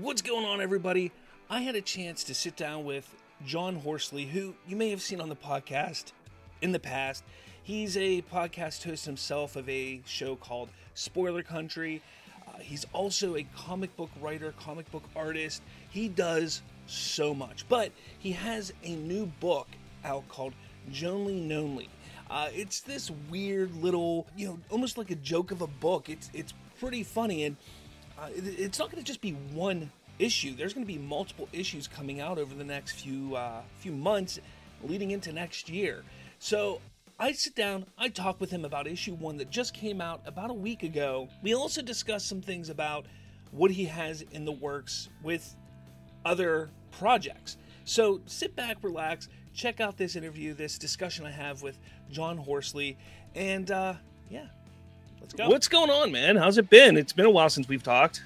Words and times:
What's 0.00 0.22
going 0.22 0.44
on, 0.44 0.60
everybody? 0.60 1.10
I 1.50 1.62
had 1.62 1.74
a 1.74 1.80
chance 1.80 2.22
to 2.24 2.34
sit 2.34 2.54
down 2.54 2.84
with 2.84 3.12
John 3.44 3.74
Horsley, 3.74 4.26
who 4.26 4.54
you 4.68 4.76
may 4.76 4.90
have 4.90 5.02
seen 5.02 5.20
on 5.20 5.28
the 5.28 5.34
podcast 5.34 6.12
in 6.62 6.70
the 6.70 6.78
past. 6.78 7.24
He's 7.64 7.96
a 7.96 8.22
podcast 8.22 8.84
host 8.84 9.06
himself 9.06 9.56
of 9.56 9.68
a 9.68 10.00
show 10.06 10.36
called 10.36 10.68
Spoiler 10.94 11.42
Country. 11.42 12.00
Uh, 12.46 12.58
he's 12.60 12.86
also 12.92 13.34
a 13.34 13.42
comic 13.56 13.96
book 13.96 14.10
writer, 14.20 14.54
comic 14.60 14.88
book 14.92 15.02
artist. 15.16 15.62
He 15.90 16.06
does 16.06 16.62
so 16.86 17.34
much, 17.34 17.68
but 17.68 17.90
he 18.20 18.30
has 18.32 18.72
a 18.84 18.94
new 18.94 19.26
book 19.40 19.66
out 20.04 20.28
called 20.28 20.52
Jonly 20.92 21.44
Nonly. 21.44 21.88
Uh, 22.30 22.50
it's 22.52 22.82
this 22.82 23.10
weird 23.28 23.74
little, 23.74 24.28
you 24.36 24.46
know, 24.46 24.58
almost 24.70 24.96
like 24.96 25.10
a 25.10 25.16
joke 25.16 25.50
of 25.50 25.60
a 25.60 25.66
book. 25.66 26.08
It's 26.08 26.30
it's 26.32 26.54
pretty 26.78 27.02
funny, 27.02 27.42
and 27.42 27.56
uh, 28.20 28.28
it, 28.34 28.44
it's 28.46 28.78
not 28.78 28.90
going 28.90 29.02
to 29.02 29.06
just 29.06 29.20
be 29.20 29.32
one 29.52 29.90
issue. 30.18 30.54
There's 30.54 30.74
going 30.74 30.86
to 30.86 30.92
be 30.92 30.98
multiple 30.98 31.48
issues 31.52 31.86
coming 31.86 32.20
out 32.20 32.38
over 32.38 32.54
the 32.54 32.64
next 32.64 32.92
few 32.92 33.36
uh, 33.36 33.62
few 33.78 33.92
months, 33.92 34.38
leading 34.82 35.10
into 35.10 35.32
next 35.32 35.68
year. 35.68 36.02
So 36.38 36.80
I 37.18 37.32
sit 37.32 37.54
down, 37.54 37.86
I 37.96 38.08
talk 38.08 38.40
with 38.40 38.50
him 38.50 38.64
about 38.64 38.86
issue 38.86 39.14
one 39.14 39.38
that 39.38 39.50
just 39.50 39.74
came 39.74 40.00
out 40.00 40.20
about 40.24 40.50
a 40.50 40.54
week 40.54 40.82
ago. 40.82 41.28
We 41.42 41.54
also 41.54 41.82
discuss 41.82 42.24
some 42.24 42.40
things 42.40 42.68
about 42.70 43.06
what 43.50 43.70
he 43.70 43.84
has 43.86 44.22
in 44.22 44.44
the 44.44 44.52
works 44.52 45.08
with 45.22 45.56
other 46.24 46.70
projects. 46.92 47.56
So 47.84 48.20
sit 48.26 48.54
back, 48.54 48.76
relax, 48.82 49.28
check 49.54 49.80
out 49.80 49.96
this 49.96 50.14
interview, 50.14 50.54
this 50.54 50.78
discussion 50.78 51.26
I 51.26 51.30
have 51.30 51.62
with 51.62 51.78
John 52.10 52.36
Horsley, 52.36 52.96
and 53.34 53.70
uh, 53.70 53.94
yeah, 54.30 54.46
let's 55.20 55.34
go. 55.34 55.48
What's 55.48 55.68
going 55.68 55.90
on, 55.90 56.12
man? 56.12 56.36
How's 56.36 56.58
it 56.58 56.68
been? 56.70 56.96
It's 56.96 57.12
been 57.12 57.26
a 57.26 57.30
while 57.30 57.50
since 57.50 57.68
we've 57.68 57.82
talked. 57.82 58.22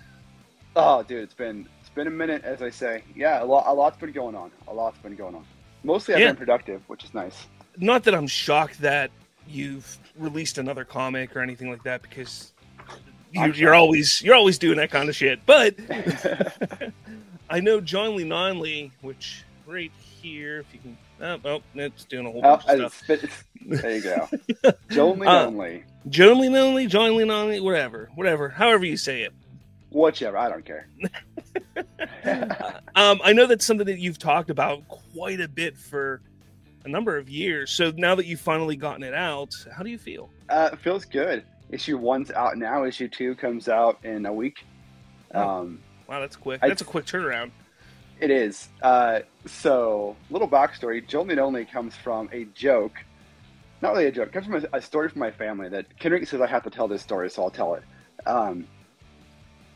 Oh, 0.77 1.03
dude, 1.03 1.23
it's 1.23 1.35
been 1.35 1.69
it's 1.81 1.91
been 1.91 2.07
a 2.07 2.11
minute, 2.11 2.45
as 2.45 2.63
I 2.63 2.71
say. 2.71 3.03
Yeah, 3.15 3.43
a 3.43 3.45
lot 3.45 3.65
a 3.67 3.73
lot's 3.73 3.99
been 3.99 4.13
going 4.13 4.35
on. 4.35 4.51
A 4.69 4.73
lot's 4.75 4.99
been 4.99 5.17
going 5.17 5.35
on. 5.35 5.45
Mostly, 5.85 6.15
I've 6.15 6.21
Yeah. 6.21 6.29
been 6.29 6.37
productive, 6.37 6.83
which 6.89 7.05
is 7.05 7.13
nice. 7.15 7.47
Not 7.77 8.05
that 8.05 8.15
I'm 8.15 8.27
shocked 8.27 8.81
that 8.81 9.11
you've 9.49 9.99
released 10.17 10.59
another 10.59 10.85
comic 10.85 11.35
or 11.37 11.41
anything 11.41 11.71
like 11.71 11.83
that, 11.85 12.01
because 12.03 12.53
you, 13.33 13.41
I'm 13.41 13.53
you're 13.55 13.75
always 13.75 14.23
you're 14.23 14.35
always 14.35 14.59
doing 14.59 14.77
that 14.79 14.91
kind 14.91 15.09
of 15.09 15.17
shit. 15.17 15.45
But 15.45 15.75
I 17.51 17.61
know 17.61 17.81
John 17.81 18.17
Lee 18.17 18.25
Nonley, 18.25 18.91
which 19.03 19.45
right 19.67 19.93
here, 19.99 20.61
if 20.61 20.67
you 20.73 20.81
can. 20.81 20.99
Oh, 21.21 21.39
oh 21.45 21.63
it's 21.75 22.05
doing 22.05 22.27
a 22.27 22.31
whole 22.31 22.41
Oh, 22.45 22.57
bunch 22.57 22.81
of 22.81 22.81
it's, 22.81 22.95
stuff. 23.25 23.45
it's, 23.67 23.81
there 23.83 23.97
you 23.97 24.03
go. 24.03 24.29
Jonely 24.91 25.27
Uh, 25.27 25.47
only. 25.47 25.85
John 26.09 26.41
Lee 26.41 26.49
Nonley, 26.49 26.89
John 26.89 27.13
Nonley, 27.13 27.63
whatever, 27.63 28.11
whatever, 28.15 28.49
however 28.49 28.85
you 28.85 28.97
say 28.97 29.23
it. 29.23 29.33
Whichever, 29.91 30.37
I 30.39 30.49
don't 30.49 30.65
care. 30.65 30.87
Um, 32.95 33.21
I 33.25 33.33
know 33.33 33.47
that's 33.47 33.65
something 33.65 33.87
that 33.87 33.99
you've 33.99 34.19
talked 34.19 34.51
about 34.51 34.87
quite 34.89 35.41
a 35.41 35.49
bit 35.49 35.77
for 35.79 36.21
a 36.85 36.89
number 36.89 37.17
of 37.17 37.29
years. 37.29 37.71
So 37.71 37.91
now 37.97 38.15
that 38.15 38.27
you've 38.27 38.41
finally 38.41 38.77
gotten 38.77 39.03
it 39.03 39.15
out, 39.15 39.55
how 39.75 39.83
do 39.83 39.91
you 39.91 39.99
feel? 39.99 40.29
uh, 40.51 40.71
it 40.73 40.79
feels 40.81 41.05
good. 41.05 41.43
Issue 41.71 41.97
one's 41.97 42.31
out 42.31 42.59
now. 42.59 42.85
Issue 42.85 43.09
two 43.09 43.35
comes 43.35 43.69
out 43.69 43.99
in 44.05 44.27
a 44.27 44.33
week. 44.33 44.65
Oh. 45.35 45.49
Um, 45.49 45.79
Wow, 46.09 46.21
that's 46.21 46.37
quick. 46.37 46.61
That's 46.61 46.83
a 46.83 46.85
quick 46.85 47.07
turnaround. 47.07 47.51
It 48.21 48.31
is. 48.31 48.69
Uh, 48.83 49.21
so, 49.47 50.15
little 50.31 50.49
backstory. 50.49 51.09
Jonly 51.09 51.35
Nonly 51.35 51.71
comes 51.71 51.97
from 51.97 52.29
a 52.33 52.45
joke. 52.55 52.93
Not 53.83 53.93
really 53.93 54.07
a 54.07 54.13
joke. 54.13 54.29
It 54.29 54.33
comes 54.33 54.47
from 54.47 54.55
a, 54.55 54.79
a 54.79 54.81
story 54.81 55.09
from 55.09 55.21
my 55.21 55.31
family 55.31 55.69
that 55.69 55.99
Kendrick 55.99 56.27
says 56.27 56.41
I 56.41 56.47
have 56.47 56.63
to 56.65 56.71
tell 56.71 56.89
this 56.89 57.03
story, 57.03 57.29
so 57.29 57.43
I'll 57.43 57.51
tell 57.51 57.75
it. 57.75 57.83
Um, 58.27 58.67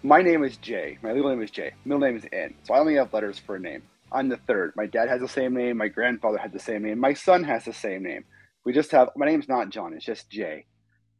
my 0.03 0.23
name 0.23 0.45
is 0.45 0.57
Jay. 0.57 0.97
My 1.03 1.13
legal 1.13 1.29
name 1.29 1.43
is 1.43 1.51
Jay. 1.51 1.73
Middle 1.85 2.01
name 2.01 2.17
is 2.17 2.25
N. 2.33 2.55
So 2.63 2.75
I 2.75 2.79
only 2.79 2.95
have 2.95 3.13
letters 3.13 3.39
for 3.39 3.57
a 3.57 3.61
name. 3.61 3.83
I'm 4.13 4.29
the 4.29 4.37
third. 4.47 4.73
My 4.77 4.87
dad 4.87 5.09
has 5.09 5.21
the 5.21 5.29
same 5.29 5.55
name. 5.55 5.77
My 5.77 5.89
grandfather 5.89 6.39
had 6.39 6.53
the 6.53 6.61
same 6.61 6.85
name. 6.85 7.01
My 7.01 7.15
son 7.15 7.43
has 7.45 7.65
the 7.65 7.73
same 7.73 8.05
name. 8.05 8.25
We 8.65 8.73
just 8.73 8.93
have, 8.93 9.11
my 9.17 9.27
name's 9.27 9.49
not 9.49 9.71
John, 9.71 9.93
it's 9.93 10.05
just 10.05 10.31
Jay. 10.31 10.67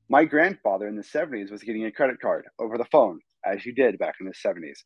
My 0.09 0.25
grandfather 0.25 0.87
in 0.87 0.95
the 0.95 1.03
70s 1.03 1.51
was 1.51 1.65
getting 1.65 1.85
a 1.85 1.93
credit 1.93 2.21
card 2.21 2.47
over 2.61 2.79
the 2.79 2.85
phone, 2.85 3.19
as 3.45 3.67
you 3.67 3.75
did 3.75 3.99
back 3.99 4.15
in 4.21 4.27
the 4.27 4.33
70s 4.33 4.79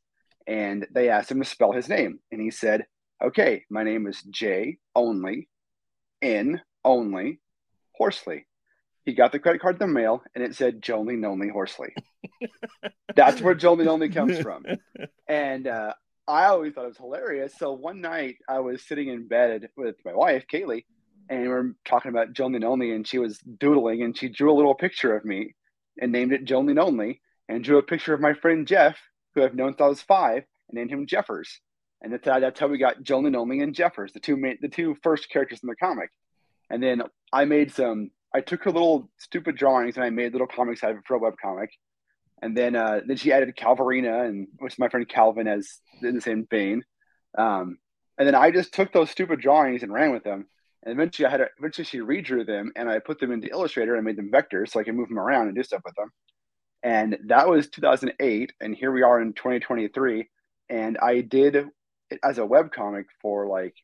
and 0.47 0.87
they 0.93 1.09
asked 1.09 1.31
him 1.31 1.41
to 1.41 1.49
spell 1.49 1.73
his 1.73 1.89
name 1.89 2.19
and 2.33 2.41
he 2.41 2.51
said 2.51 2.85
okay 3.23 3.65
my 3.71 3.83
name 3.83 4.07
is 4.07 4.23
j 4.23 4.79
only 4.95 5.49
n 6.23 6.61
only 6.85 7.41
horsley 8.01 8.47
he 9.05 9.15
got 9.15 9.33
the 9.33 9.39
credit 9.39 9.61
card 9.61 9.75
in 9.75 9.87
the 9.87 9.87
mail 9.87 10.23
and 10.35 10.43
it 10.43 10.55
said 10.55 10.81
jonly 10.81 11.17
nonly 11.17 11.51
horsley 11.51 11.95
that's 13.15 13.41
where 13.41 13.55
jonly 13.55 13.85
nonly 13.85 14.13
comes 14.13 14.39
from 14.39 14.65
and 15.29 15.67
uh, 15.67 15.93
i 16.27 16.47
always 16.47 16.73
thought 16.73 16.85
it 16.85 16.89
was 16.89 16.97
hilarious 16.97 17.53
so 17.59 17.73
one 17.73 18.01
night 18.01 18.37
i 18.49 18.59
was 18.59 18.83
sitting 18.83 19.09
in 19.09 19.29
bed 19.29 19.69
with 19.77 19.97
my 20.05 20.15
wife 20.15 20.45
kaylee 20.53 20.85
and 21.29 21.43
we 21.43 21.49
were 21.49 21.77
talking 21.85 22.11
about 22.11 22.33
jonly 22.33 22.61
nonly 22.61 22.95
and 22.95 23.07
she 23.07 23.19
was 23.19 23.39
doodling 23.59 24.03
and 24.03 24.17
she 24.17 24.29
drew 24.29 24.51
a 24.51 24.57
little 24.57 24.75
picture 24.75 25.15
of 25.15 25.25
me 25.25 25.55
and 26.01 26.11
named 26.11 26.33
it 26.33 26.47
jonly 26.47 26.75
nonly 26.75 27.21
and 27.49 27.65
drew 27.65 27.79
a 27.79 27.83
picture 27.83 28.15
of 28.15 28.21
my 28.21 28.33
friend 28.33 28.67
jeff 28.67 28.97
who 29.35 29.45
I've 29.45 29.55
known 29.55 29.73
since 29.73 29.81
I 29.81 29.87
was 29.87 30.03
five, 30.03 30.45
and 30.69 30.77
named 30.77 30.91
him 30.91 31.07
Jeffers. 31.07 31.61
And 32.03 32.13
that's 32.13 32.59
how, 32.59 32.67
we 32.67 32.79
got 32.79 33.03
Jonly 33.03 33.31
Nonly 33.31 33.63
and 33.63 33.75
Jeffers, 33.75 34.13
the 34.13 34.21
two 34.21 34.37
the 34.61 34.69
two 34.69 34.97
first 35.03 35.29
characters 35.29 35.61
in 35.63 35.69
the 35.69 35.77
comic. 35.77 36.11
And 36.71 36.83
then 36.83 37.03
I 37.33 37.45
made 37.45 37.73
some. 37.73 38.11
I 38.35 38.41
took 38.41 38.63
her 38.65 38.71
little 38.71 39.11
stupid 39.19 39.57
drawings 39.57 39.97
and 39.97 40.05
I 40.05 40.11
made 40.11 40.33
little 40.33 40.47
comics 40.47 40.85
out 40.85 40.93
of 40.93 40.99
it 40.99 41.03
for 41.07 41.15
a 41.15 41.19
web 41.19 41.35
comic. 41.43 41.71
And 42.43 42.57
then 42.57 42.77
uh, 42.77 43.01
then 43.05 43.17
she 43.17 43.33
added 43.33 43.57
Calvarina 43.57 44.27
and 44.27 44.49
which 44.59 44.79
my 44.79 44.89
friend 44.89 45.09
Calvin 45.09 45.49
as 45.49 45.81
in 46.03 46.15
the 46.15 46.21
same 46.21 46.47
vein. 46.49 46.85
Um, 47.37 47.79
and 48.19 48.27
then 48.27 48.35
I 48.35 48.51
just 48.51 48.73
took 48.73 48.93
those 48.93 49.11
stupid 49.11 49.41
drawings 49.41 49.83
and 49.83 49.93
ran 49.93 50.13
with 50.13 50.25
them. 50.25 50.47
And 50.83 50.93
eventually 50.93 51.27
I 51.27 51.31
had 51.31 51.41
a, 51.41 51.49
eventually 51.59 51.85
she 51.85 51.99
redrew 51.99 52.47
them 52.47 52.73
and 52.77 52.89
I 52.89 53.01
put 53.01 53.19
them 53.19 53.33
into 53.33 53.49
Illustrator 53.49 53.97
and 53.97 54.05
made 54.05 54.17
them 54.17 54.31
vectors 54.33 54.71
so 54.71 54.81
I 54.81 54.85
can 54.85 54.97
move 54.97 55.09
them 55.09 55.19
around 55.19 55.49
and 55.49 55.57
do 55.57 55.63
stuff 55.63 55.83
with 55.85 55.95
them 55.97 56.11
and 56.83 57.19
that 57.27 57.49
was 57.49 57.69
2008 57.69 58.53
and 58.61 58.75
here 58.75 58.93
we 58.93 59.03
are 59.03 59.21
in 59.21 59.33
2023 59.33 60.29
and 60.69 60.99
i 60.99 61.21
did 61.21 61.57
it 61.57 61.67
as 62.23 62.39
a 62.39 62.47
web 62.47 62.73
comic 62.73 63.07
for 63.21 63.47
like 63.47 63.75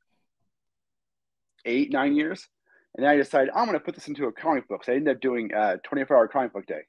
eight 1.64 1.92
nine 1.92 2.16
years 2.16 2.48
and 2.96 3.04
then 3.04 3.10
i 3.10 3.16
decided 3.16 3.50
i'm 3.54 3.66
going 3.66 3.78
to 3.78 3.84
put 3.84 3.94
this 3.94 4.08
into 4.08 4.26
a 4.26 4.32
comic 4.32 4.68
book 4.68 4.84
so 4.84 4.92
i 4.92 4.96
ended 4.96 5.14
up 5.14 5.20
doing 5.20 5.52
a 5.54 5.78
24 5.84 6.16
hour 6.16 6.28
comic 6.28 6.52
book 6.52 6.66
day 6.66 6.82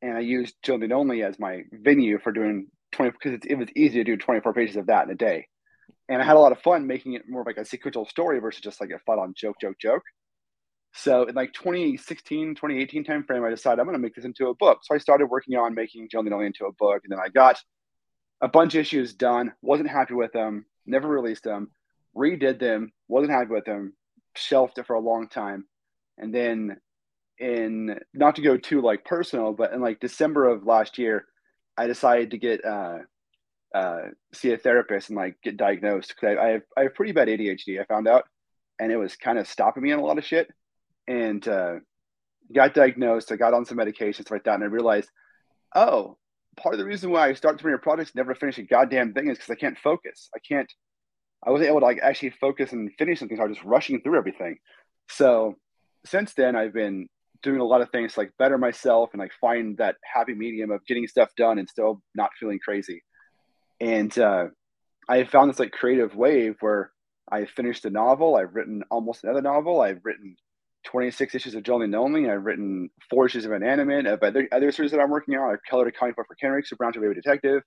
and 0.00 0.16
i 0.16 0.20
used 0.20 0.54
Jonly 0.64 0.88
Nonly 0.88 1.26
as 1.26 1.38
my 1.38 1.62
venue 1.72 2.18
for 2.18 2.32
doing 2.32 2.68
20 2.92 3.12
because 3.12 3.40
it, 3.46 3.56
was 3.56 3.68
easy 3.76 3.98
to 3.98 4.04
do 4.04 4.16
24 4.16 4.52
pages 4.52 4.76
of 4.76 4.86
that 4.86 5.04
in 5.06 5.10
a 5.10 5.16
day 5.16 5.46
and 6.08 6.22
i 6.22 6.24
had 6.24 6.36
a 6.36 6.40
lot 6.40 6.52
of 6.52 6.60
fun 6.60 6.86
making 6.86 7.14
it 7.14 7.22
more 7.28 7.42
of 7.42 7.46
like 7.46 7.56
a 7.56 7.64
sequential 7.64 8.06
story 8.06 8.38
versus 8.40 8.60
just 8.60 8.80
like 8.80 8.90
a 8.90 8.98
fun 9.00 9.18
on 9.18 9.34
joke 9.36 9.56
joke 9.60 9.78
joke 9.78 10.02
so 10.94 11.24
in 11.24 11.34
like 11.34 11.52
2016, 11.54 12.54
2018 12.54 13.04
timeframe, 13.04 13.46
I 13.46 13.50
decided 13.50 13.80
I'm 13.80 13.86
going 13.86 13.94
to 13.96 14.02
make 14.02 14.14
this 14.14 14.24
into 14.24 14.48
a 14.48 14.54
book. 14.54 14.80
So 14.82 14.94
I 14.94 14.98
started 14.98 15.26
working 15.26 15.56
on 15.56 15.74
making 15.74 16.08
Jonly 16.08 16.28
Nonly 16.28 16.46
into 16.46 16.66
a 16.66 16.72
book, 16.72 17.00
and 17.04 17.10
then 17.10 17.18
I 17.18 17.28
got 17.28 17.58
a 18.40 18.48
bunch 18.48 18.74
of 18.74 18.80
issues 18.80 19.14
done. 19.14 19.52
wasn't 19.62 19.88
happy 19.88 20.14
with 20.14 20.32
them. 20.32 20.66
Never 20.84 21.08
released 21.08 21.44
them. 21.44 21.70
Redid 22.14 22.58
them. 22.58 22.92
wasn't 23.08 23.32
happy 23.32 23.50
with 23.50 23.64
them. 23.64 23.94
Shelved 24.34 24.78
it 24.78 24.86
for 24.86 24.94
a 24.94 25.00
long 25.00 25.28
time, 25.28 25.66
and 26.18 26.34
then 26.34 26.78
in 27.38 27.98
not 28.14 28.36
to 28.36 28.42
go 28.42 28.56
too 28.56 28.80
like 28.80 29.04
personal, 29.04 29.52
but 29.52 29.72
in 29.72 29.80
like 29.80 30.00
December 30.00 30.48
of 30.48 30.66
last 30.66 30.98
year, 30.98 31.26
I 31.76 31.86
decided 31.86 32.30
to 32.30 32.38
get 32.38 32.64
uh, 32.64 32.98
uh, 33.74 34.02
see 34.32 34.52
a 34.52 34.58
therapist 34.58 35.08
and 35.08 35.16
like 35.16 35.36
get 35.42 35.56
diagnosed 35.56 36.14
because 36.14 36.36
I, 36.38 36.42
I 36.42 36.48
have 36.50 36.62
I 36.76 36.82
have 36.82 36.94
pretty 36.94 37.12
bad 37.12 37.28
ADHD. 37.28 37.80
I 37.80 37.84
found 37.84 38.08
out, 38.08 38.24
and 38.78 38.92
it 38.92 38.96
was 38.96 39.16
kind 39.16 39.38
of 39.38 39.48
stopping 39.48 39.82
me 39.82 39.92
on 39.92 39.98
a 39.98 40.04
lot 40.04 40.18
of 40.18 40.24
shit 40.24 40.48
and 41.08 41.46
uh, 41.48 41.74
got 42.54 42.74
diagnosed. 42.74 43.32
I 43.32 43.36
got 43.36 43.54
on 43.54 43.64
some 43.64 43.78
medications 43.78 44.30
like 44.30 44.44
that, 44.44 44.54
and 44.54 44.64
I 44.64 44.66
realized, 44.66 45.10
oh, 45.74 46.18
part 46.56 46.74
of 46.74 46.78
the 46.78 46.84
reason 46.84 47.10
why 47.10 47.28
I 47.28 47.34
start 47.34 47.58
too 47.58 47.66
many 47.66 47.78
projects, 47.78 48.10
and 48.10 48.16
never 48.16 48.34
finish 48.34 48.58
a 48.58 48.62
goddamn 48.62 49.12
thing, 49.12 49.28
is 49.28 49.38
because 49.38 49.50
I 49.50 49.56
can't 49.56 49.78
focus. 49.78 50.28
I 50.34 50.38
can't. 50.46 50.70
I 51.44 51.50
wasn't 51.50 51.70
able 51.70 51.80
to 51.80 51.86
like 51.86 52.00
actually 52.02 52.30
focus 52.30 52.72
and 52.72 52.90
finish 52.98 53.18
something. 53.18 53.36
So 53.36 53.42
I 53.42 53.46
was 53.46 53.56
just 53.56 53.66
rushing 53.66 54.00
through 54.00 54.18
everything. 54.18 54.58
So 55.08 55.56
since 56.06 56.34
then, 56.34 56.56
I've 56.56 56.72
been 56.72 57.08
doing 57.42 57.60
a 57.60 57.64
lot 57.64 57.80
of 57.80 57.90
things 57.90 58.14
to 58.14 58.20
like 58.20 58.32
better 58.38 58.56
myself 58.56 59.10
and 59.12 59.20
like 59.20 59.32
find 59.40 59.76
that 59.78 59.96
happy 60.02 60.34
medium 60.34 60.70
of 60.70 60.84
getting 60.86 61.06
stuff 61.06 61.30
done 61.36 61.58
and 61.58 61.68
still 61.68 62.00
not 62.14 62.30
feeling 62.38 62.60
crazy. 62.64 63.02
And 63.80 64.16
uh, 64.18 64.46
I 65.08 65.24
found 65.24 65.50
this 65.50 65.58
like 65.58 65.72
creative 65.72 66.14
wave 66.14 66.56
where 66.60 66.92
I 67.30 67.46
finished 67.46 67.84
a 67.84 67.90
novel. 67.90 68.36
I've 68.36 68.54
written 68.54 68.84
almost 68.90 69.24
another 69.24 69.42
novel. 69.42 69.80
I've 69.80 70.00
written 70.04 70.36
26 70.84 71.34
issues 71.34 71.54
of 71.54 71.64
Jonly 71.64 71.88
Nonly. 71.88 72.32
I've 72.32 72.44
written 72.44 72.90
four 73.10 73.26
issues 73.26 73.44
of 73.44 73.52
Inanimate. 73.52 74.06
Of 74.06 74.22
other, 74.22 74.48
other 74.52 74.70
series 74.70 74.92
that 74.92 75.00
I'm 75.00 75.10
working 75.10 75.34
on. 75.34 75.52
I've 75.52 75.62
colored 75.68 75.88
a 75.88 75.92
comic 75.92 76.16
book 76.16 76.26
for 76.28 76.36
Kenrick, 76.36 76.66
Super 76.66 76.78
Brown 76.78 76.92
Baby 76.92 77.14
Detective. 77.14 77.62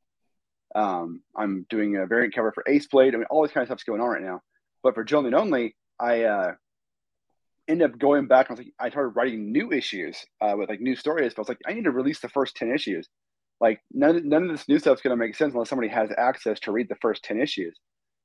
Um, 0.75 1.21
I'm 1.35 1.65
doing 1.69 1.95
a 1.95 2.05
variant 2.05 2.35
cover 2.35 2.51
for 2.51 2.63
Ace 2.67 2.87
Blade. 2.87 3.15
I 3.15 3.17
mean, 3.17 3.27
all 3.29 3.41
this 3.41 3.51
kind 3.51 3.63
of 3.63 3.69
stuff's 3.69 3.83
going 3.83 4.01
on 4.01 4.09
right 4.09 4.21
now. 4.21 4.41
But 4.83 4.93
for 4.93 5.05
Jonly 5.05 5.31
Nonly, 5.31 5.73
I 5.99 6.23
uh, 6.23 6.51
ended 7.67 7.89
up 7.89 7.97
going 7.97 8.27
back. 8.27 8.47
I 8.49 8.53
was 8.53 8.59
like, 8.59 8.73
I 8.79 8.89
started 8.89 9.15
writing 9.15 9.51
new 9.51 9.71
issues 9.71 10.17
uh, 10.41 10.53
with 10.57 10.69
like 10.69 10.81
new 10.81 10.95
stories. 10.95 11.33
But 11.33 11.39
I 11.39 11.43
was 11.43 11.49
like, 11.49 11.61
I 11.65 11.73
need 11.73 11.85
to 11.85 11.91
release 11.91 12.19
the 12.19 12.29
first 12.29 12.55
10 12.57 12.71
issues. 12.71 13.07
Like 13.61 13.81
none 13.91 14.17
of, 14.17 14.25
none 14.25 14.43
of 14.43 14.49
this 14.49 14.67
new 14.67 14.79
stuff's 14.79 15.01
going 15.01 15.17
to 15.17 15.23
make 15.23 15.35
sense 15.35 15.53
unless 15.53 15.69
somebody 15.69 15.87
has 15.89 16.09
access 16.17 16.59
to 16.61 16.71
read 16.71 16.89
the 16.89 16.97
first 17.01 17.23
ten 17.23 17.39
issues. 17.39 17.77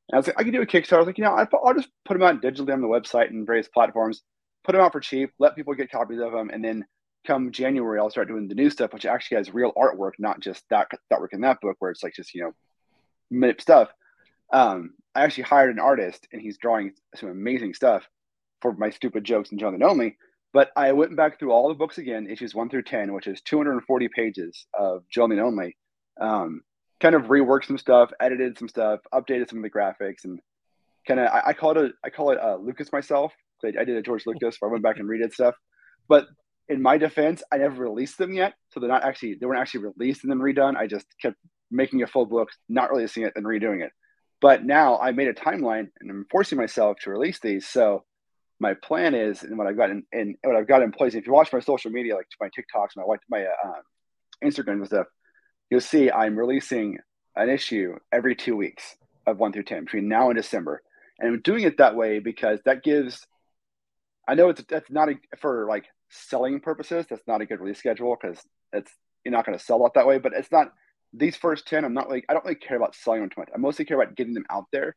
And 0.09 0.17
I 0.17 0.19
was 0.19 0.27
like, 0.27 0.41
I 0.41 0.43
can 0.43 0.53
do 0.53 0.63
a 0.63 0.67
Kickstarter. 0.67 0.95
I 0.95 0.99
was 0.99 1.07
like, 1.07 1.19
you 1.19 1.25
know, 1.25 1.47
I'll 1.65 1.75
just 1.75 1.89
put 2.05 2.15
them 2.15 2.23
out 2.23 2.43
digitally 2.43 2.73
on 2.73 2.81
the 2.81 2.89
website 2.89 3.29
and 3.29 3.47
various 3.47 3.69
platforms, 3.69 4.23
put 4.65 4.73
them 4.73 4.81
out 4.81 4.93
for 4.93 5.01
cheap, 5.01 5.31
let 5.39 5.55
people 5.55 5.75
get 5.75 5.91
copies 5.91 6.21
of 6.21 6.33
them, 6.33 6.51
and 6.51 6.65
then 6.65 6.85
come 7.27 7.53
January, 7.53 7.99
I'll 7.99 8.11
start 8.11 8.29
doing 8.29 8.49
the 8.49 8.55
new 8.55 8.71
stuff, 8.71 8.93
which 8.93 9.07
actually 9.07 9.39
has 9.39 9.55
real 9.55 9.73
artwork, 9.75 10.13
not 10.19 10.41
just 10.41 10.65
that 10.71 10.89
that 11.11 11.21
work 11.21 11.33
in 11.33 11.43
that 11.43 11.61
book 11.61 11.77
where 11.79 11.91
it's 11.91 12.03
like 12.03 12.15
just 12.15 12.35
you 12.35 12.43
know, 12.43 12.55
minute 13.31 13.61
stuff. 13.61 13.89
Um, 14.53 14.95
I 15.15 15.23
actually 15.23 15.45
hired 15.45 15.71
an 15.71 15.81
artist, 15.81 16.27
and 16.33 16.41
he's 16.41 16.59
drawing 16.59 16.93
some 17.15 17.29
amazing 17.29 17.75
stuff 17.75 18.09
for 18.63 18.73
my 18.73 18.91
stupid 18.91 19.25
jokes 19.25 19.51
and 19.51 19.61
Jonly 19.61 19.79
Nonly. 19.79 20.17
But 20.53 20.71
I 20.77 20.93
went 20.93 21.17
back 21.17 21.39
through 21.39 21.53
all 21.53 21.69
the 21.69 21.75
books 21.75 21.99
again, 21.99 22.29
issues 22.29 22.55
one 22.55 22.69
through 22.69 22.83
ten, 22.83 23.13
which 23.13 23.27
is 23.27 23.41
240 23.43 24.09
pages 24.09 24.67
of 24.75 25.05
and 25.17 25.41
Only. 25.41 25.77
Um, 26.21 26.63
kind 27.01 27.15
of 27.15 27.25
reworked 27.25 27.67
some 27.67 27.79
stuff, 27.79 28.11
edited 28.21 28.59
some 28.59 28.69
stuff, 28.69 29.01
updated 29.13 29.49
some 29.49 29.59
of 29.59 29.63
the 29.63 29.71
graphics, 29.71 30.25
and 30.25 30.41
kind 31.07 31.21
of 31.21 31.29
I, 31.29 31.43
I, 31.47 31.53
call 31.53 31.71
it 31.73 31.77
a, 31.79 31.91
I 32.05 32.11
call 32.11 32.31
it 32.31 32.61
Lucas 32.61 32.93
myself. 32.93 33.33
I, 33.65 33.69
I 33.69 33.85
did 33.85 33.97
a 33.97 34.03
George 34.03 34.27
Lucas, 34.27 34.57
where 34.59 34.71
I 34.71 34.73
went 34.73 34.85
back 34.85 34.99
and 34.99 35.09
redid 35.09 35.33
stuff. 35.33 35.55
But 36.09 36.27
in 36.71 36.81
my 36.81 36.97
defense, 36.97 37.43
I 37.53 37.59
never 37.59 37.83
released 37.83 38.17
them 38.17 38.33
yet, 38.33 38.55
so 38.71 38.79
they're 38.79 38.89
not 38.89 39.03
actually 39.03 39.35
they 39.35 39.45
weren't 39.45 39.61
actually 39.61 39.87
released 39.87 40.23
and 40.23 40.31
then 40.31 40.39
redone. 40.39 40.77
I 40.77 40.87
just 40.87 41.05
kept 41.21 41.37
making 41.71 42.03
a 42.03 42.07
full 42.07 42.27
book, 42.27 42.49
not 42.69 42.91
releasing 42.91 43.25
it, 43.25 43.33
and 43.35 43.45
redoing 43.45 43.85
it. 43.85 43.91
But 44.41 44.65
now 44.65 44.99
I 44.99 45.11
made 45.11 45.29
a 45.29 45.35
timeline, 45.35 45.89
and 46.01 46.11
I'm 46.11 46.27
forcing 46.31 46.57
myself 46.57 46.97
to 47.03 47.11
release 47.11 47.41
these. 47.41 47.67
So 47.67 48.05
my 48.61 48.75
plan 48.75 49.15
is, 49.15 49.43
and 49.43 49.59
what 49.59 49.67
I've 49.67 49.77
got 49.77 49.91
in, 49.91 50.05
in 50.13 50.37
what 50.45 50.55
I've 50.55 50.69
got 50.69 50.83
in 50.83 50.93
place. 50.93 51.15
If 51.15 51.27
you 51.27 51.33
watch 51.33 51.53
my 51.53 51.59
social 51.59 51.91
media, 51.91 52.15
like 52.15 52.27
my 52.41 52.49
TikToks, 52.49 52.91
my 52.97 53.03
my 53.29 53.45
uh, 53.45 53.69
um, 53.69 53.83
Instagram 54.45 54.75
and 54.75 54.87
stuff, 54.87 55.09
you'll 55.71 55.81
see 55.81 56.09
I'm 56.09 56.39
releasing 56.39 56.99
an 57.35 57.51
issue 57.51 57.97
every 58.13 58.37
two 58.37 58.57
weeks 58.57 58.95
of 59.27 59.39
one 59.39 59.53
through 59.53 59.65
ten 59.65 59.85
between 59.85 60.09
now 60.09 60.31
and 60.31 60.37
December, 60.37 60.83
and 61.19 61.29
I'm 61.29 61.41
doing 61.43 61.65
it 61.65 61.79
that 61.79 61.97
way 61.97 62.21
because 62.21 62.61
that 62.65 62.85
gives. 62.85 63.27
I 64.29 64.37
know 64.37 64.51
it's 64.51 64.63
that's 64.69 64.89
not 64.89 65.09
a, 65.09 65.15
for 65.41 65.67
like 65.69 65.87
selling 66.11 66.61
purposes. 66.61 67.07
That's 67.09 67.27
not 67.27 67.41
a 67.41 67.47
good 67.47 67.61
release 67.61 67.79
schedule 67.79 68.17
because 68.21 68.39
it's 68.73 68.93
you're 69.25 69.33
not 69.33 69.47
going 69.47 69.59
to 69.59 69.65
sell 69.65 69.85
it 69.87 69.93
that 69.95 70.07
way. 70.07 70.19
But 70.19 70.33
it's 70.35 70.53
not 70.53 70.73
these 71.13 71.37
first 71.37 71.67
ten. 71.67 71.85
I'm 71.85 71.95
not 71.95 72.11
like 72.11 72.25
I 72.29 72.35
don't 72.35 72.45
really 72.45 72.57
care 72.57 72.77
about 72.77 72.95
selling 72.95 73.21
them 73.21 73.31
too 73.31 73.41
much. 73.41 73.51
I 73.55 73.59
mostly 73.59 73.85
care 73.85 74.01
about 74.01 74.17
getting 74.17 74.35
them 74.35 74.47
out 74.51 74.67
there 74.73 74.97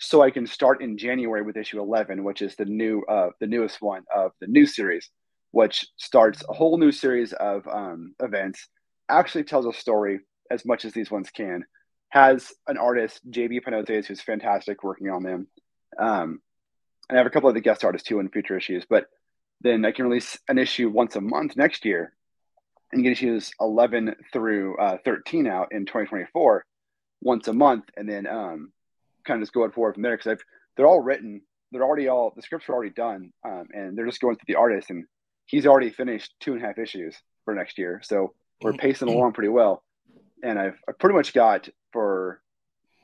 so 0.00 0.22
I 0.22 0.30
can 0.30 0.46
start 0.46 0.82
in 0.82 0.96
January 0.96 1.42
with 1.42 1.58
issue 1.58 1.78
11, 1.78 2.24
which 2.24 2.40
is 2.40 2.56
the 2.56 2.64
new, 2.64 3.04
uh, 3.06 3.28
the 3.38 3.46
newest 3.46 3.82
one 3.82 4.04
of 4.14 4.32
the 4.40 4.46
new 4.46 4.64
series, 4.64 5.10
which 5.50 5.86
starts 5.98 6.42
a 6.48 6.54
whole 6.54 6.78
new 6.78 6.90
series 6.90 7.34
of 7.34 7.68
um, 7.68 8.14
events. 8.18 8.66
Actually, 9.10 9.44
tells 9.44 9.66
a 9.66 9.78
story 9.78 10.20
as 10.50 10.64
much 10.64 10.86
as 10.86 10.94
these 10.94 11.10
ones 11.10 11.28
can. 11.28 11.64
Has 12.08 12.50
an 12.66 12.78
artist, 12.78 13.20
JB 13.30 13.62
Panotes, 13.62 14.06
who's 14.06 14.22
fantastic 14.22 14.82
working 14.82 15.10
on 15.10 15.22
them. 15.22 15.46
Um, 15.98 16.40
and 17.10 17.18
I 17.18 17.20
have 17.20 17.26
a 17.26 17.30
couple 17.30 17.50
of 17.50 17.54
the 17.54 17.60
guest 17.60 17.84
artists 17.84 18.08
too 18.08 18.20
in 18.20 18.30
future 18.30 18.56
issues. 18.56 18.86
But 18.88 19.04
then 19.60 19.84
I 19.84 19.92
can 19.92 20.06
release 20.06 20.38
an 20.48 20.58
issue 20.58 20.88
once 20.88 21.16
a 21.16 21.20
month 21.20 21.56
next 21.56 21.84
year, 21.84 22.14
and 22.92 23.02
get 23.02 23.12
issues 23.12 23.52
11 23.60 24.16
through 24.32 24.76
uh, 24.78 24.98
13 25.04 25.46
out 25.46 25.68
in 25.72 25.86
2024 25.86 26.64
once 27.20 27.48
a 27.48 27.52
month, 27.52 27.84
and 27.96 28.08
then 28.08 28.26
um, 28.26 28.72
kind 29.26 29.40
of 29.40 29.42
just 29.42 29.52
going 29.52 29.70
forward 29.70 29.94
from 29.94 30.02
there 30.02 30.16
because 30.16 30.32
I've 30.32 30.44
they're 30.76 30.86
all 30.86 31.00
written, 31.00 31.42
they're 31.72 31.84
already 31.84 32.08
all 32.08 32.32
the 32.34 32.42
scripts 32.42 32.68
are 32.68 32.74
already 32.74 32.92
done, 32.92 33.32
um, 33.44 33.66
and 33.72 33.96
they're 33.96 34.06
just 34.06 34.20
going 34.20 34.36
through 34.36 34.52
the 34.52 34.58
artist, 34.58 34.90
and 34.90 35.04
he's 35.46 35.66
already 35.66 35.90
finished 35.90 36.34
two 36.40 36.54
and 36.54 36.62
a 36.62 36.66
half 36.66 36.78
issues 36.78 37.16
for 37.44 37.54
next 37.54 37.78
year, 37.78 38.00
so 38.02 38.32
we're 38.62 38.72
mm-hmm. 38.72 38.80
pacing 38.80 39.08
along 39.08 39.32
pretty 39.32 39.48
well, 39.48 39.82
and 40.42 40.58
I've 40.58 40.78
I 40.88 40.92
pretty 40.98 41.16
much 41.16 41.34
got 41.34 41.68
for 41.92 42.40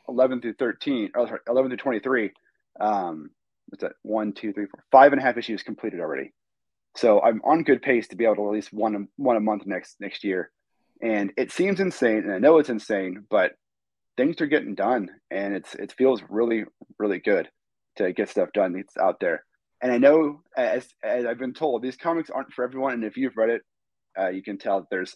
eleven 0.08 0.40
through 0.40 0.54
thirteen, 0.54 1.10
or 1.14 1.26
sorry, 1.26 1.40
eleven 1.48 1.70
through 1.70 1.78
twenty 1.78 2.00
three. 2.00 2.32
Um, 2.80 3.30
what's 3.68 3.82
that? 3.82 3.92
One, 4.02 4.32
two, 4.32 4.52
three, 4.52 4.66
four, 4.66 4.84
five 4.90 5.12
and 5.12 5.20
a 5.20 5.24
half 5.24 5.36
issues 5.36 5.62
completed 5.62 6.00
already. 6.00 6.32
So 6.96 7.20
I'm 7.20 7.40
on 7.44 7.62
good 7.62 7.82
pace 7.82 8.08
to 8.08 8.16
be 8.16 8.24
able 8.24 8.36
to 8.36 8.42
release 8.42 8.72
one 8.72 9.08
one 9.16 9.36
a 9.36 9.40
month 9.40 9.66
next 9.66 9.96
next 10.00 10.24
year. 10.24 10.50
And 11.02 11.32
it 11.36 11.52
seems 11.52 11.78
insane, 11.78 12.18
and 12.18 12.32
I 12.32 12.38
know 12.38 12.58
it's 12.58 12.70
insane, 12.70 13.26
but 13.28 13.52
things 14.16 14.40
are 14.40 14.46
getting 14.46 14.74
done 14.74 15.10
and 15.30 15.54
it's 15.54 15.74
it 15.74 15.92
feels 15.92 16.22
really 16.28 16.64
really 16.98 17.18
good 17.18 17.48
to 17.96 18.12
get 18.12 18.28
stuff 18.28 18.48
done 18.52 18.74
it's 18.76 18.96
out 18.96 19.20
there 19.20 19.44
and 19.82 19.92
i 19.92 19.98
know 19.98 20.40
as, 20.56 20.88
as 21.02 21.26
i've 21.26 21.38
been 21.38 21.54
told 21.54 21.82
these 21.82 21.96
comics 21.96 22.30
aren't 22.30 22.52
for 22.52 22.64
everyone 22.64 22.94
and 22.94 23.04
if 23.04 23.16
you've 23.16 23.36
read 23.36 23.50
it 23.50 23.62
uh, 24.18 24.28
you 24.28 24.42
can 24.42 24.56
tell 24.56 24.80
that 24.80 24.88
there's 24.90 25.14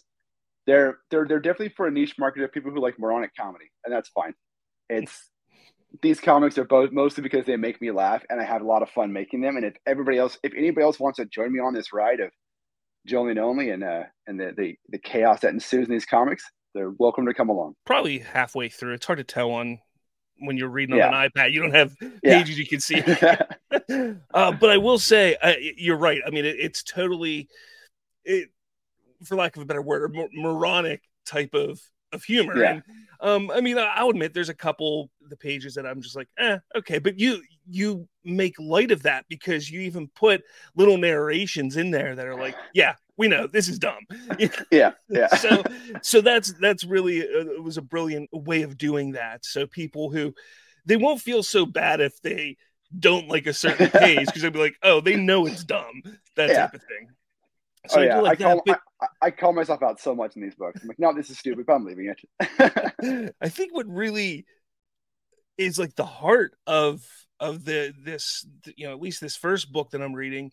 they're 0.67 0.99
they're 1.09 1.25
they're 1.27 1.39
definitely 1.39 1.73
for 1.75 1.87
a 1.87 1.91
niche 1.91 2.15
market 2.19 2.43
of 2.43 2.51
people 2.51 2.71
who 2.71 2.79
like 2.79 2.99
moronic 2.99 3.31
comedy 3.35 3.65
and 3.83 3.93
that's 3.93 4.09
fine 4.09 4.33
it's 4.89 5.29
these 6.01 6.19
comics 6.19 6.57
are 6.57 6.65
both 6.65 6.91
mostly 6.91 7.21
because 7.21 7.45
they 7.45 7.57
make 7.57 7.81
me 7.81 7.91
laugh 7.91 8.23
and 8.29 8.39
i 8.39 8.43
have 8.43 8.61
a 8.61 8.65
lot 8.65 8.81
of 8.81 8.89
fun 8.89 9.11
making 9.11 9.41
them 9.41 9.57
and 9.57 9.65
if 9.65 9.73
everybody 9.85 10.17
else 10.17 10.37
if 10.43 10.53
anybody 10.55 10.83
else 10.83 10.99
wants 10.99 11.17
to 11.17 11.25
join 11.25 11.51
me 11.51 11.59
on 11.59 11.73
this 11.73 11.91
ride 11.91 12.19
of 12.19 12.31
Jonly 13.09 13.35
Nonly 13.35 13.73
and 13.73 13.83
uh 13.83 14.03
and 14.27 14.39
the, 14.39 14.53
the 14.55 14.75
the 14.89 14.99
chaos 14.99 15.41
that 15.41 15.53
ensues 15.53 15.87
in 15.87 15.93
these 15.93 16.05
comics 16.05 16.43
they're 16.73 16.91
welcome 16.91 17.25
to 17.25 17.33
come 17.33 17.49
along. 17.49 17.75
Probably 17.85 18.19
halfway 18.19 18.69
through. 18.69 18.93
It's 18.93 19.05
hard 19.05 19.17
to 19.17 19.23
tell 19.23 19.51
on 19.51 19.79
when 20.39 20.57
you're 20.57 20.69
reading 20.69 20.95
yeah. 20.95 21.07
on 21.07 21.13
an 21.13 21.29
iPad. 21.29 21.51
You 21.51 21.61
don't 21.61 21.75
have 21.75 21.97
pages 22.23 22.23
yeah. 22.23 22.55
you 22.55 22.65
can 22.65 22.79
see. 22.79 23.01
uh, 24.33 24.51
but 24.53 24.69
I 24.69 24.77
will 24.77 24.99
say, 24.99 25.35
uh, 25.41 25.53
you're 25.59 25.97
right. 25.97 26.21
I 26.25 26.29
mean, 26.29 26.45
it, 26.45 26.55
it's 26.59 26.83
totally, 26.83 27.49
it, 28.23 28.49
for 29.25 29.35
lack 29.35 29.55
of 29.55 29.63
a 29.63 29.65
better 29.65 29.81
word, 29.81 30.15
a 30.15 30.27
moronic 30.33 31.01
type 31.25 31.53
of 31.53 31.81
of 32.13 32.23
humor. 32.25 32.57
Yeah. 32.57 32.71
And, 32.71 32.83
um, 33.21 33.51
I 33.51 33.61
mean, 33.61 33.77
I'll 33.77 34.09
admit 34.09 34.33
there's 34.33 34.49
a 34.49 34.53
couple 34.53 35.09
the 35.29 35.37
pages 35.37 35.75
that 35.75 35.85
I'm 35.85 36.01
just 36.01 36.15
like, 36.15 36.27
eh, 36.37 36.57
okay. 36.75 36.99
But 36.99 37.19
you 37.19 37.41
you 37.69 38.07
make 38.23 38.55
light 38.59 38.91
of 38.91 39.03
that 39.03 39.25
because 39.29 39.69
you 39.69 39.81
even 39.81 40.07
put 40.09 40.43
little 40.75 40.97
narrations 40.97 41.77
in 41.77 41.91
there 41.91 42.15
that 42.15 42.27
are 42.27 42.35
like, 42.35 42.55
yeah, 42.73 42.95
we 43.17 43.27
know 43.27 43.47
this 43.47 43.67
is 43.67 43.79
dumb. 43.79 44.05
yeah, 44.71 44.91
yeah. 45.09 45.27
so 45.35 45.63
so 46.01 46.21
that's 46.21 46.53
that's 46.59 46.83
really 46.83 47.21
uh, 47.21 47.45
it 47.51 47.63
was 47.63 47.77
a 47.77 47.81
brilliant 47.81 48.29
way 48.31 48.63
of 48.63 48.77
doing 48.77 49.11
that. 49.13 49.45
So 49.45 49.67
people 49.67 50.09
who 50.09 50.33
they 50.85 50.97
won't 50.97 51.21
feel 51.21 51.43
so 51.43 51.65
bad 51.65 52.01
if 52.01 52.21
they 52.21 52.57
don't 52.97 53.27
like 53.27 53.45
a 53.45 53.53
certain 53.53 53.89
page 53.99 54.25
because 54.25 54.41
they'll 54.41 54.51
be 54.51 54.59
like, 54.59 54.75
oh, 54.83 55.01
they 55.01 55.15
know 55.15 55.45
it's 55.45 55.63
dumb, 55.63 56.01
that 56.35 56.49
yeah. 56.49 56.61
type 56.61 56.73
of 56.73 56.81
thing. 56.81 57.07
So 57.87 57.99
oh, 57.99 58.03
I 58.03 58.05
yeah. 58.05 58.19
Like 58.19 58.41
I, 58.41 58.43
call, 58.43 58.61
but... 58.65 58.79
I, 59.01 59.07
I, 59.21 59.31
call 59.31 59.53
myself 59.53 59.81
out 59.81 59.99
so 59.99 60.13
much 60.13 60.35
in 60.35 60.43
these 60.43 60.55
books. 60.55 60.81
I'm 60.81 60.87
like, 60.87 60.99
no, 60.99 61.13
this 61.13 61.29
is 61.29 61.39
stupid, 61.39 61.65
but 61.65 61.73
I'm 61.73 61.85
leaving 61.85 62.13
it. 62.13 63.33
I 63.41 63.49
think 63.49 63.73
what 63.73 63.87
really 63.87 64.45
is 65.65 65.77
like 65.77 65.95
the 65.95 66.05
heart 66.05 66.55
of 66.65 67.01
of 67.39 67.65
the 67.65 67.93
this 68.03 68.45
you 68.75 68.87
know 68.87 68.93
at 68.93 69.01
least 69.01 69.21
this 69.21 69.35
first 69.35 69.71
book 69.71 69.91
that 69.91 70.01
I'm 70.01 70.13
reading 70.13 70.51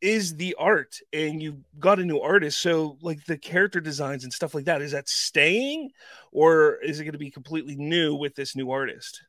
is 0.00 0.34
the 0.34 0.56
art 0.58 0.96
and 1.12 1.40
you 1.40 1.62
got 1.78 2.00
a 2.00 2.04
new 2.04 2.18
artist. 2.18 2.60
So 2.60 2.98
like 3.02 3.24
the 3.24 3.38
character 3.38 3.80
designs 3.80 4.24
and 4.24 4.32
stuff 4.32 4.54
like 4.54 4.64
that 4.64 4.82
is 4.82 4.92
that 4.92 5.08
staying 5.08 5.90
or 6.32 6.74
is 6.82 6.98
it 6.98 7.04
going 7.04 7.12
to 7.12 7.18
be 7.18 7.30
completely 7.30 7.76
new 7.76 8.14
with 8.14 8.34
this 8.34 8.56
new 8.56 8.70
artist? 8.72 9.22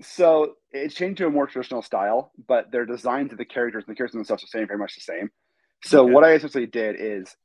So 0.00 0.54
it's 0.72 0.94
changed 0.94 1.18
to 1.18 1.26
a 1.26 1.30
more 1.30 1.46
traditional 1.46 1.82
style 1.82 2.32
but 2.48 2.70
their 2.72 2.86
designs 2.86 3.32
of 3.32 3.38
the 3.38 3.44
characters 3.44 3.84
and 3.86 3.94
the 3.94 3.96
characters 3.96 4.16
themselves 4.16 4.42
are 4.42 4.48
staying 4.48 4.66
very 4.66 4.78
much 4.78 4.94
the 4.94 5.02
same. 5.02 5.30
So 5.84 6.04
okay. 6.04 6.12
what 6.12 6.24
i 6.24 6.32
essentially 6.32 6.66
did 6.66 6.96
is 6.98 7.36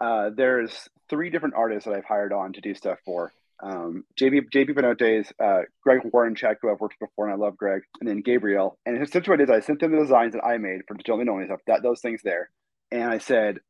uh, 0.00 0.30
there's 0.34 0.88
three 1.10 1.28
different 1.30 1.56
artists 1.56 1.86
that 1.86 1.94
i've 1.94 2.04
hired 2.04 2.32
on 2.32 2.52
to 2.52 2.60
do 2.60 2.74
stuff 2.74 2.98
for 3.04 3.32
um, 3.62 4.04
JB 4.18 4.50
JB 4.54 4.74
Panotes, 4.74 5.32
uh, 5.42 5.62
Greg 5.82 6.00
Warrencheck, 6.12 6.56
who 6.60 6.70
I've 6.70 6.80
worked 6.80 6.96
with 7.00 7.10
before, 7.10 7.28
and 7.28 7.34
I 7.34 7.44
love 7.44 7.56
Greg, 7.56 7.82
and 8.00 8.08
then 8.08 8.20
Gabriel. 8.20 8.78
And 8.86 9.02
essentially, 9.02 9.32
what 9.32 9.40
it 9.40 9.50
is, 9.50 9.50
I 9.50 9.60
sent 9.60 9.80
them 9.80 9.92
the 9.92 9.98
designs 9.98 10.32
that 10.34 10.44
I 10.44 10.58
made 10.58 10.80
for 10.86 10.96
the 10.96 11.02
Jonly 11.02 11.24
Nonly 11.24 11.46
stuff, 11.46 11.60
that 11.66 11.82
those 11.82 12.00
things 12.00 12.20
there, 12.22 12.50
and 12.90 13.04
I 13.04 13.18
said, 13.18 13.60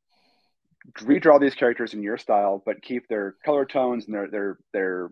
redraw 1.00 1.40
these 1.40 1.54
characters 1.54 1.94
in 1.94 2.02
your 2.02 2.18
style, 2.18 2.62
but 2.64 2.82
keep 2.82 3.08
their 3.08 3.36
color 3.44 3.64
tones 3.64 4.06
and 4.06 4.14
their 4.14 4.28
their 4.28 4.58
their 4.72 5.10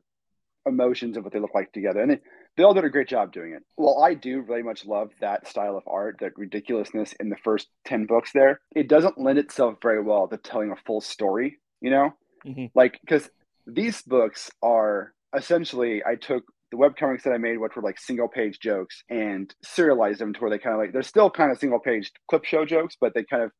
emotions 0.66 1.16
of 1.16 1.24
what 1.24 1.32
they 1.32 1.40
look 1.40 1.54
like 1.54 1.72
together. 1.72 2.00
And 2.00 2.10
they, 2.12 2.20
they 2.56 2.62
all 2.62 2.74
did 2.74 2.84
a 2.84 2.90
great 2.90 3.08
job 3.08 3.32
doing 3.32 3.52
it. 3.52 3.62
Well, 3.76 4.02
I 4.02 4.14
do 4.14 4.42
very 4.42 4.62
much 4.62 4.84
love 4.84 5.10
that 5.20 5.46
style 5.46 5.76
of 5.76 5.84
art, 5.86 6.16
that 6.20 6.36
ridiculousness 6.36 7.14
in 7.20 7.28
the 7.28 7.36
first 7.36 7.68
ten 7.84 8.06
books. 8.06 8.30
There, 8.32 8.60
it 8.74 8.88
doesn't 8.88 9.18
lend 9.18 9.38
itself 9.38 9.76
very 9.82 10.02
well 10.02 10.28
to 10.28 10.36
telling 10.36 10.70
a 10.70 10.76
full 10.86 11.00
story. 11.00 11.58
You 11.80 11.90
know, 11.90 12.14
mm-hmm. 12.46 12.66
like 12.74 12.98
because 13.00 13.28
these 13.68 14.02
books 14.02 14.50
are 14.62 15.12
essentially 15.36 16.02
I 16.04 16.14
took 16.14 16.44
the 16.70 16.76
webcomics 16.76 17.22
that 17.22 17.32
I 17.32 17.38
made, 17.38 17.58
which 17.58 17.76
were 17.76 17.82
like 17.82 17.98
single 17.98 18.28
page 18.28 18.58
jokes, 18.60 19.02
and 19.08 19.54
serialized 19.62 20.20
them 20.20 20.34
to 20.34 20.40
where 20.40 20.50
they 20.50 20.58
kind 20.58 20.74
of 20.74 20.80
like 20.80 20.92
they're 20.92 21.02
still 21.02 21.30
kind 21.30 21.52
of 21.52 21.58
single 21.58 21.78
page 21.78 22.10
clip 22.28 22.44
show 22.44 22.64
jokes, 22.64 22.96
but 23.00 23.14
they 23.14 23.24
kind 23.24 23.42
of 23.42 23.50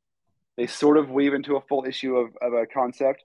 they 0.57 0.67
sort 0.67 0.99
of 0.99 1.11
weave 1.11 1.35
into 1.35 1.57
a 1.57 1.62
full 1.69 1.85
issue 1.87 2.17
of, 2.17 2.31
of 2.43 2.53
a 2.53 2.67
concept. 2.67 3.23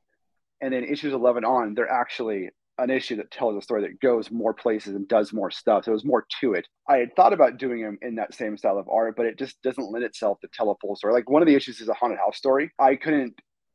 And 0.62 0.74
then 0.74 0.84
issues 0.84 1.14
11 1.14 1.44
on, 1.44 1.74
they're 1.74 1.90
actually 1.90 2.50
an 2.78 2.90
issue 2.90 3.18
that 3.18 3.32
tells 3.32 3.58
a 3.58 3.62
story 3.62 3.82
that 3.82 4.00
goes 4.00 4.32
more 4.32 4.54
places 4.54 4.96
and 4.96 5.08
does 5.08 5.34
more 5.34 5.52
stuff. 5.52 5.84
So 5.84 5.92
there's 5.92 6.06
more 6.06 6.26
to 6.42 6.54
it. 6.54 6.68
I 6.88 6.98
had 6.98 7.16
thought 7.16 7.34
about 7.34 7.58
doing 7.58 7.82
them 7.82 7.98
in 8.02 8.16
that 8.16 8.34
same 8.34 8.56
style 8.56 8.78
of 8.78 8.88
art, 8.88 9.16
but 9.18 9.26
it 9.26 9.38
just 9.38 9.62
doesn't 9.62 9.92
lend 9.92 10.06
itself 10.06 10.40
to 10.42 10.48
tell 10.54 10.70
a 10.70 10.76
full 10.80 10.96
story. 10.96 11.14
Like 11.14 11.30
one 11.30 11.42
of 11.42 11.48
the 11.48 11.56
issues 11.56 11.82
is 11.82 11.90
a 11.90 11.94
haunted 11.94 12.20
house 12.20 12.38
story. 12.38 12.72
I 12.80 12.96
couldn't 12.96 13.34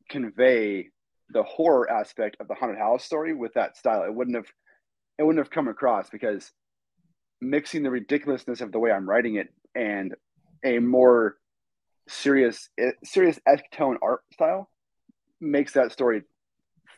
convey 0.09 0.89
the 1.31 1.43
horror 1.43 1.91
aspect 1.91 2.37
of 2.41 2.49
the 2.49 2.55
haunted 2.55 2.79
house 2.79 3.05
story 3.05 3.35
with 3.35 3.53
that 3.55 3.77
style. 3.77 4.05
It 4.05 4.15
wouldn't 4.15 4.37
have 4.37 4.47
it 5.19 5.25
wouldn't 5.25 5.45
have 5.45 5.51
come 5.51 5.69
across 5.69 6.09
because 6.11 6.51
mixing 7.41 7.83
the 7.83 7.91
ridiculousness 7.91 8.61
of 8.61 8.73
the 8.73 8.79
way 8.79 8.91
I'm 8.91 9.09
writing 9.09 9.37
it 9.37 9.49
and 9.75 10.15
a 10.65 10.79
more 10.79 11.37
serious 12.09 12.69
eh, 12.79 12.93
serious 13.05 13.39
esque 13.47 13.71
tone 13.73 13.99
art 14.03 14.21
style 14.33 14.71
makes 15.41 15.73
that 15.75 15.93
story 15.93 16.23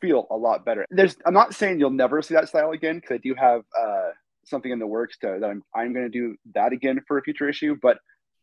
feel 0.01 0.27
a 0.31 0.37
lot 0.37 0.65
better. 0.65 0.87
There's 0.91 1.17
I'm 1.27 1.35
not 1.35 1.55
saying 1.55 1.81
you'll 1.81 1.91
never 1.91 2.23
see 2.23 2.35
that 2.35 2.49
style 2.49 2.71
again 2.71 2.97
because 2.97 3.17
I 3.17 3.19
do 3.19 3.35
have 3.35 3.63
uh, 3.79 4.11
something 4.45 4.71
in 4.71 4.79
the 4.79 4.87
works 4.87 5.19
to, 5.19 5.39
that 5.41 5.47
I'm 5.47 5.63
I'm 5.75 5.93
going 5.93 6.11
to 6.11 6.11
do 6.11 6.37
that 6.55 6.73
again 6.73 7.01
for 7.07 7.19
a 7.19 7.23
future 7.23 7.49
issue, 7.49 7.77
but 7.81 7.99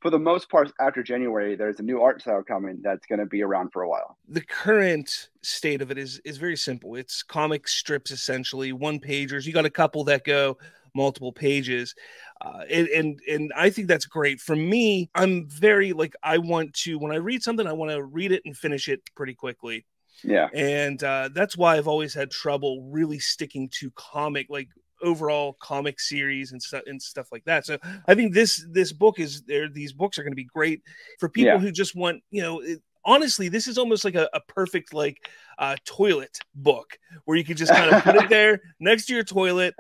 for 0.08 0.12
the 0.12 0.20
most 0.20 0.50
part, 0.50 0.72
after 0.80 1.04
January, 1.04 1.58
there's 1.58 1.82
a 1.82 1.84
new 1.84 2.02
art 2.02 2.22
style 2.22 2.42
coming 2.42 2.80
that's 2.82 3.06
going 3.08 3.20
to 3.20 3.26
be 3.26 3.44
around 3.44 3.74
for 3.74 3.82
a 3.82 3.90
while. 3.90 4.18
The 4.30 4.40
current 4.40 5.28
state 5.42 5.82
of 5.82 5.92
it 5.92 5.98
is 5.98 6.22
is 6.24 6.38
very 6.38 6.56
simple. 6.56 6.96
It's 6.96 7.24
comic 7.24 7.68
strips 7.68 8.12
essentially, 8.12 8.72
one 8.72 9.02
pagers. 9.02 9.46
You 9.46 9.52
got 9.52 9.66
a 9.66 9.70
couple 9.70 10.06
that 10.06 10.24
go 10.24 10.58
multiple 10.96 11.34
pages, 11.34 11.94
uh, 12.40 12.62
and, 12.72 12.88
and 12.88 13.20
and 13.30 13.52
I 13.54 13.70
think 13.70 13.90
that's 13.90 14.06
great. 14.06 14.40
For 14.40 14.56
me, 14.56 15.10
I'm 15.14 15.46
very 15.50 15.92
like 15.92 16.16
I 16.24 16.38
want 16.38 16.74
to 16.84 16.98
when 16.98 17.12
I 17.12 17.18
read 17.18 17.44
something, 17.44 17.68
I 17.68 17.74
want 17.74 17.92
to 17.92 18.02
read 18.02 18.32
it 18.32 18.44
and 18.46 18.56
finish 18.56 18.88
it 18.88 19.02
pretty 19.14 19.34
quickly. 19.34 19.86
Yeah, 20.24 20.48
and 20.54 21.04
uh, 21.04 21.32
that's 21.34 21.58
why 21.58 21.76
I've 21.76 21.90
always 21.90 22.14
had 22.14 22.32
trouble 22.32 22.90
really 22.94 23.20
sticking 23.20 23.68
to 23.80 23.92
comic 23.92 24.48
like 24.50 24.70
overall 25.02 25.58
comic 25.62 26.00
series 26.00 26.52
and 26.52 26.62
stuff 26.62 26.84
and 26.86 27.02
stuff 27.02 27.28
like 27.32 27.44
that. 27.46 27.66
So 27.66 27.78
I 28.08 28.16
think 28.16 28.34
this 28.34 28.66
this 28.70 28.92
book 28.92 29.20
is 29.20 29.42
there. 29.44 29.70
These 29.70 29.94
books 29.94 30.18
are 30.18 30.24
going 30.24 30.32
to 30.32 30.38
be 30.38 30.46
great 30.46 30.82
for 31.20 31.30
people 31.30 31.54
yeah. 31.54 31.58
who 31.58 31.72
just 31.72 31.96
want 31.96 32.22
you 32.32 32.42
know. 32.42 32.60
It, 32.62 32.82
honestly, 33.08 33.50
this 33.50 33.68
is 33.68 33.78
almost 33.78 34.06
like 34.06 34.16
a, 34.16 34.30
a 34.34 34.42
perfect 34.42 34.94
like 34.94 35.28
uh, 35.58 35.78
toilet 35.86 36.38
book 36.54 37.00
where 37.26 37.38
you 37.38 37.44
can 37.44 37.58
just 37.58 37.72
kind 37.72 37.94
of 37.94 38.04
put 38.04 38.16
it 38.16 38.30
there 38.30 38.60
next 38.80 39.06
to 39.08 39.16
your 39.16 39.24
toilet. 39.24 39.74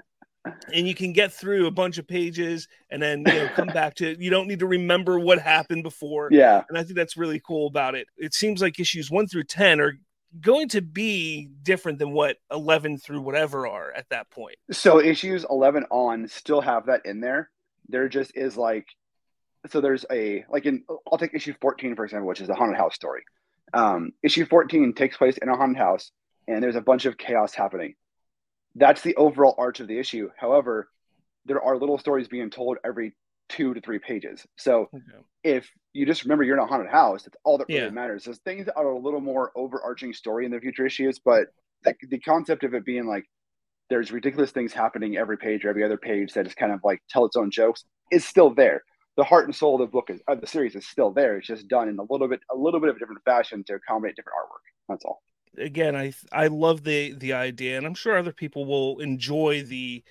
And 0.74 0.88
you 0.88 0.95
can 0.95 1.12
get 1.12 1.33
through 1.33 1.67
a 1.67 1.71
bunch 1.71 1.97
of 1.97 2.07
pages 2.07 2.69
and 2.89 3.01
then 3.01 3.19
you 3.27 3.33
know 3.33 3.50
come 3.53 3.67
back 3.67 3.95
to 3.95 4.12
it. 4.12 4.21
you 4.21 4.29
don't 4.29 4.47
need 4.47 4.59
to 4.59 4.65
remember 4.65 5.19
what 5.19 5.39
happened 5.39 5.83
before. 5.83 6.29
Yeah. 6.31 6.63
And 6.69 6.77
I 6.77 6.83
think 6.83 6.95
that's 6.95 7.17
really 7.17 7.41
cool 7.45 7.67
about 7.67 7.95
it. 7.95 8.07
It 8.15 8.33
seems 8.33 8.62
like 8.62 8.79
issues 8.79 9.12
one 9.12 9.27
through 9.27 9.43
ten 9.43 9.81
are 9.81 9.97
going 10.41 10.69
to 10.69 10.81
be 10.81 11.50
different 11.63 12.00
than 12.00 12.12
what 12.12 12.38
11 12.51 12.98
through 12.98 13.22
whatever 13.22 13.67
are 13.67 13.91
at 13.91 14.10
that 14.10 14.29
point. 14.29 14.55
So 14.72 15.00
issues 15.00 15.46
11 15.50 15.86
on 15.89 16.27
still 16.27 16.62
have 16.62 16.88
that 16.88 17.05
in 17.05 17.22
there. 17.22 17.50
There 17.89 18.10
just 18.10 18.36
is 18.36 18.57
like, 18.57 18.88
so 19.69 19.81
there's 19.81 20.05
a, 20.12 20.46
like 20.50 20.65
in, 20.65 20.84
I'll 21.12 21.17
take 21.17 21.34
issue 21.34 21.53
14, 21.62 21.96
for 21.96 22.05
example, 22.05 22.27
which 22.27 22.41
is 22.41 22.48
the 22.48 22.55
haunted 22.55 22.77
house 22.77 22.96
story. 22.96 23.24
Um, 23.74 24.12
issue 24.24 24.46
14 24.46 24.93
takes 24.93 25.17
place 25.17 25.38
in 25.38 25.50
a 25.50 25.55
haunted 25.55 25.77
house 25.77 26.12
and 26.48 26.63
there's 26.63 26.75
a 26.75 26.81
bunch 26.81 27.05
of 27.05 27.17
chaos 27.17 27.53
happening. 27.53 27.96
That's 28.75 29.01
the 29.01 29.15
overall 29.15 29.55
arch 29.57 29.79
of 29.79 29.88
the 29.88 29.98
issue. 30.00 30.29
However, 30.38 30.89
there 31.46 31.62
are 31.62 31.77
little 31.77 31.98
stories 31.98 32.27
being 32.27 32.50
told 32.50 32.77
every 32.86 33.13
two 33.50 33.74
to 33.74 33.82
three 33.82 34.00
pages. 34.00 34.46
So 34.58 34.89
okay. 34.94 35.04
if 35.44 35.70
you 35.94 36.06
just 36.06 36.24
remember 36.24 36.44
you're 36.44 36.58
in 36.58 36.63
a 36.63 36.68
haunted 36.68 36.89
house, 36.89 37.24
that's 37.24 37.38
all 37.44 37.58
that 37.58 37.68
really 37.70 37.82
yeah. 37.82 37.89
matters. 37.89 38.25
There's 38.25 38.39
things 38.39 38.66
that 38.66 38.77
are 38.77 38.88
a 38.88 39.00
little 39.00 39.22
more 39.22 39.51
overarching 39.56 40.13
story 40.13 40.46
in 40.46 40.51
the 40.51 40.60
future 40.60 40.86
issues, 40.86 41.20
but 41.20 41.48
the, 41.84 41.94
the 42.10 42.20
concept 42.20 42.63
of 42.63 42.74
it 42.74 42.86
being 42.86 43.08
like 43.08 43.25
there's 43.89 44.12
ridiculous 44.12 44.51
things 44.51 44.74
happening 44.74 45.18
every 45.18 45.38
page 45.38 45.63
or 45.63 45.70
every 45.70 45.84
other 45.84 45.98
page 45.98 46.34
that 46.34 46.46
just 46.46 46.58
kind 46.58 46.72
of 46.72 46.82
like 46.84 47.01
tell 47.10 47.25
its 47.25 47.36
own 47.36 47.50
jokes 47.50 47.86
is 48.12 48.25
still 48.25 48.54
there. 48.54 48.84
The 49.16 49.24
heart 49.24 49.46
and 49.46 49.56
soul 49.56 49.75
of 49.75 49.80
the 49.82 49.92
book 49.92 50.10
is, 50.10 50.22
of 50.27 50.42
the 50.42 50.48
series 50.48 50.75
is 50.75 50.86
still 50.88 51.12
there. 51.12 51.38
It's 51.38 51.48
just 51.48 51.68
done 51.68 51.89
in 51.89 51.98
a 51.98 52.06
little 52.10 52.27
bit 52.27 52.42
a 52.51 52.56
little 52.56 52.80
bit 52.80 52.89
of 52.89 52.98
a 52.98 53.00
different 53.00 53.24
fashion 53.24 53.63
to 53.66 53.75
accommodate 53.75 54.16
different 54.16 54.36
artwork. 54.38 54.63
That's 54.89 55.06
all. 55.06 55.24
Again, 55.58 55.96
I 55.96 56.13
I 56.32 56.48
love 56.48 56.84
the 56.84 57.13
the 57.13 57.34
idea, 57.34 57.77
and 57.77 57.88
I'm 57.88 57.96
sure 57.96 58.18
other 58.18 58.34
people 58.34 58.66
will 58.66 59.00
enjoy 59.00 59.63
the 59.63 60.04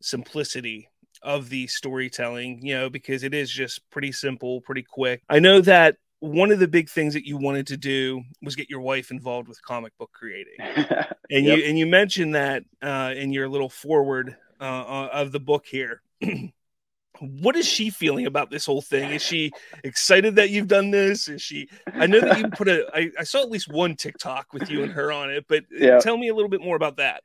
simplicity 0.00 0.88
of 1.24 1.48
the 1.48 1.66
storytelling, 1.66 2.64
you 2.64 2.74
know, 2.74 2.90
because 2.90 3.24
it 3.24 3.34
is 3.34 3.50
just 3.50 3.88
pretty 3.90 4.12
simple, 4.12 4.60
pretty 4.60 4.82
quick. 4.82 5.22
I 5.28 5.40
know 5.40 5.60
that 5.62 5.96
one 6.20 6.50
of 6.50 6.58
the 6.58 6.68
big 6.68 6.88
things 6.88 7.14
that 7.14 7.26
you 7.26 7.36
wanted 7.36 7.66
to 7.68 7.76
do 7.76 8.22
was 8.42 8.54
get 8.54 8.70
your 8.70 8.80
wife 8.80 9.10
involved 9.10 9.48
with 9.48 9.60
comic 9.62 9.96
book 9.98 10.10
creating, 10.12 10.54
and 10.58 11.44
yep. 11.44 11.58
you 11.58 11.64
and 11.64 11.78
you 11.78 11.86
mentioned 11.86 12.34
that 12.34 12.64
uh, 12.82 13.12
in 13.16 13.32
your 13.32 13.48
little 13.48 13.68
forward 13.68 14.36
uh, 14.60 14.64
uh 14.64 15.08
of 15.12 15.32
the 15.32 15.40
book 15.40 15.66
here. 15.66 16.02
what 17.20 17.56
is 17.56 17.66
she 17.66 17.90
feeling 17.90 18.26
about 18.26 18.50
this 18.50 18.66
whole 18.66 18.82
thing? 18.82 19.10
Is 19.10 19.22
she 19.22 19.52
excited 19.82 20.36
that 20.36 20.50
you've 20.50 20.68
done 20.68 20.90
this? 20.90 21.28
Is 21.28 21.42
she? 21.42 21.68
I 21.86 22.06
know 22.06 22.20
that 22.20 22.38
you 22.38 22.48
put 22.48 22.68
a. 22.68 22.86
I, 22.94 23.10
I 23.18 23.24
saw 23.24 23.42
at 23.42 23.50
least 23.50 23.72
one 23.72 23.96
TikTok 23.96 24.52
with 24.52 24.70
you 24.70 24.82
and 24.82 24.92
her 24.92 25.12
on 25.12 25.30
it, 25.30 25.46
but 25.48 25.64
yeah. 25.70 25.98
tell 25.98 26.16
me 26.16 26.28
a 26.28 26.34
little 26.34 26.48
bit 26.48 26.60
more 26.60 26.76
about 26.76 26.96
that. 26.96 27.22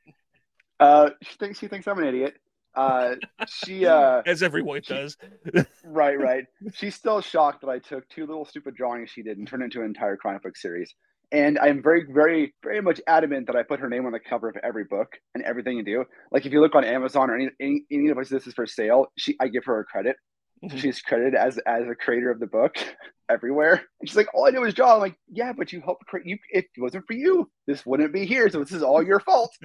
Uh, 0.78 1.10
she 1.22 1.36
thinks 1.38 1.58
she 1.58 1.68
thinks 1.68 1.86
I'm 1.86 1.98
an 1.98 2.06
idiot. 2.06 2.36
Uh, 2.74 3.16
she 3.46 3.86
uh, 3.86 4.22
as 4.26 4.42
every 4.42 4.62
wife 4.62 4.86
does. 4.86 5.16
right, 5.84 6.18
right. 6.18 6.44
She's 6.74 6.94
still 6.94 7.20
shocked 7.20 7.62
that 7.62 7.70
I 7.70 7.78
took 7.78 8.08
two 8.08 8.26
little 8.26 8.44
stupid 8.44 8.74
drawings 8.74 9.10
she 9.10 9.22
did 9.22 9.38
and 9.38 9.46
turned 9.46 9.62
into 9.62 9.80
an 9.80 9.86
entire 9.86 10.16
comic 10.16 10.42
book 10.42 10.56
series. 10.56 10.94
And 11.32 11.58
I'm 11.60 11.80
very, 11.80 12.06
very, 12.10 12.54
very 12.62 12.82
much 12.82 13.00
adamant 13.06 13.46
that 13.46 13.54
I 13.54 13.62
put 13.62 13.78
her 13.78 13.88
name 13.88 14.04
on 14.04 14.12
the 14.12 14.18
cover 14.18 14.48
of 14.48 14.56
every 14.64 14.84
book 14.84 15.16
and 15.34 15.44
everything 15.44 15.76
you 15.76 15.84
do. 15.84 16.04
Like 16.32 16.44
if 16.44 16.52
you 16.52 16.60
look 16.60 16.74
on 16.74 16.84
Amazon 16.84 17.30
or 17.30 17.36
any 17.36 17.50
any, 17.60 17.84
any 17.90 18.12
place 18.12 18.28
this 18.28 18.48
is 18.48 18.54
for 18.54 18.66
sale, 18.66 19.12
she 19.16 19.36
I 19.40 19.48
give 19.48 19.64
her 19.66 19.78
a 19.78 19.84
credit. 19.84 20.16
Mm-hmm. 20.62 20.76
she's 20.76 21.00
credited 21.00 21.34
as 21.34 21.56
as 21.64 21.88
a 21.88 21.94
creator 21.94 22.30
of 22.30 22.38
the 22.38 22.46
book 22.46 22.76
everywhere. 23.30 23.82
And 24.00 24.08
she's 24.08 24.16
like, 24.16 24.26
"All 24.34 24.46
I 24.46 24.50
do 24.50 24.62
is 24.64 24.74
draw." 24.74 24.94
I'm 24.94 25.00
like, 25.00 25.16
"Yeah, 25.32 25.52
but 25.56 25.72
you 25.72 25.80
helped 25.80 26.04
create. 26.04 26.26
You 26.26 26.36
if 26.50 26.66
it 26.76 26.80
wasn't 26.80 27.06
for 27.06 27.14
you, 27.14 27.50
this 27.66 27.86
wouldn't 27.86 28.12
be 28.12 28.26
here. 28.26 28.50
So 28.50 28.58
this 28.60 28.72
is 28.72 28.82
all 28.82 29.02
your 29.02 29.20
fault." 29.20 29.56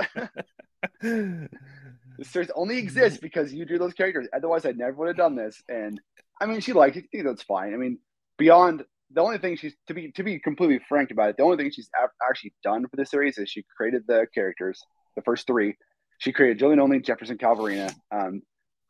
This 2.17 2.29
series 2.29 2.51
only 2.55 2.77
exists 2.77 3.19
because 3.19 3.53
you 3.53 3.65
drew 3.65 3.77
those 3.77 3.93
characters. 3.93 4.27
Otherwise, 4.33 4.65
I 4.65 4.71
never 4.71 4.93
would 4.93 5.07
have 5.07 5.17
done 5.17 5.35
this. 5.35 5.61
And 5.69 5.99
I 6.41 6.45
mean, 6.45 6.61
she 6.61 6.73
liked 6.73 6.97
it. 6.97 7.05
I 7.05 7.07
think 7.11 7.25
that's 7.25 7.43
fine. 7.43 7.73
I 7.73 7.77
mean, 7.77 7.99
beyond 8.37 8.83
the 9.11 9.21
only 9.21 9.37
thing 9.37 9.55
she's 9.55 9.75
to 9.87 9.93
be 9.93 10.11
to 10.11 10.23
be 10.23 10.39
completely 10.39 10.79
frank 10.87 11.11
about 11.11 11.29
it, 11.29 11.37
the 11.37 11.43
only 11.43 11.57
thing 11.57 11.71
she's 11.71 11.89
actually 12.27 12.53
done 12.63 12.87
for 12.87 12.95
the 12.95 13.05
series 13.05 13.37
is 13.37 13.49
she 13.49 13.63
created 13.75 14.03
the 14.07 14.27
characters, 14.33 14.81
the 15.15 15.21
first 15.21 15.47
three. 15.47 15.75
She 16.19 16.31
created 16.31 16.59
Jonly 16.59 16.77
Nonly, 16.77 17.03
Jefferson 17.03 17.37
Calvarina. 17.37 17.93
Um, 18.11 18.41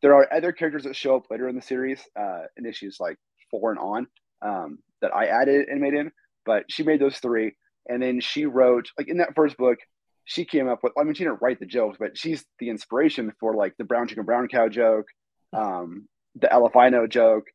there 0.02 0.14
are 0.14 0.32
other 0.32 0.52
characters 0.52 0.84
that 0.84 0.94
show 0.94 1.16
up 1.16 1.24
later 1.30 1.48
in 1.48 1.56
the 1.56 1.62
series, 1.62 2.00
uh, 2.18 2.42
in 2.56 2.66
issues 2.66 2.98
like 3.00 3.16
four 3.50 3.70
and 3.70 3.80
on, 3.80 4.06
um, 4.42 4.78
that 5.02 5.14
I 5.14 5.26
added 5.26 5.68
and 5.68 5.80
made 5.80 5.94
in. 5.94 6.12
But 6.44 6.64
she 6.70 6.84
made 6.84 7.00
those 7.00 7.18
three, 7.18 7.56
and 7.88 8.02
then 8.02 8.20
she 8.20 8.46
wrote 8.46 8.88
like 8.98 9.08
in 9.08 9.18
that 9.18 9.34
first 9.34 9.56
book 9.56 9.78
she 10.26 10.44
came 10.44 10.68
up 10.68 10.82
with 10.82 10.92
i 10.98 11.02
mean 11.02 11.14
she 11.14 11.24
didn't 11.24 11.40
write 11.40 11.58
the 11.58 11.66
jokes 11.66 11.96
but 11.98 12.18
she's 12.18 12.44
the 12.58 12.68
inspiration 12.68 13.32
for 13.40 13.54
like 13.54 13.74
the 13.78 13.84
brown 13.84 14.06
chicken 14.06 14.24
brown 14.24 14.46
cow 14.48 14.68
joke 14.68 15.06
um, 15.52 16.08
the 16.34 16.52
elefino 16.52 17.06
joke. 17.06 17.46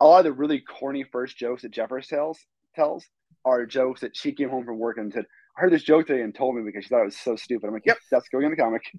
A 0.00 0.04
lot 0.04 0.18
of 0.18 0.24
the 0.24 0.32
really 0.32 0.60
corny 0.60 1.04
first 1.04 1.36
jokes 1.36 1.62
that 1.62 1.70
jeffers 1.70 2.06
tells 2.06 2.38
tells 2.74 3.06
are 3.44 3.64
jokes 3.64 4.02
that 4.02 4.16
she 4.16 4.32
came 4.32 4.50
home 4.50 4.64
from 4.64 4.78
work 4.78 4.98
and 4.98 5.12
said 5.12 5.24
i 5.56 5.60
heard 5.60 5.72
this 5.72 5.82
joke 5.82 6.06
today 6.06 6.20
and 6.20 6.34
told 6.34 6.54
me 6.54 6.62
because 6.62 6.84
she 6.84 6.90
thought 6.90 7.02
it 7.02 7.06
was 7.06 7.16
so 7.16 7.36
stupid. 7.36 7.66
I'm 7.66 7.72
like 7.72 7.86
yep 7.86 7.98
that's 8.10 8.28
going 8.28 8.44
in 8.44 8.50
the 8.50 8.56
comic. 8.56 8.82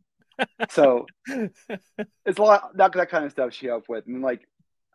So 0.69 1.07
it's 1.27 2.37
a 2.37 2.43
lot 2.43 2.77
that, 2.77 2.93
that 2.93 3.09
kind 3.09 3.25
of 3.25 3.31
stuff 3.31 3.53
she 3.53 3.65
helped 3.65 3.89
with. 3.89 4.05
And 4.05 4.21
like 4.21 4.41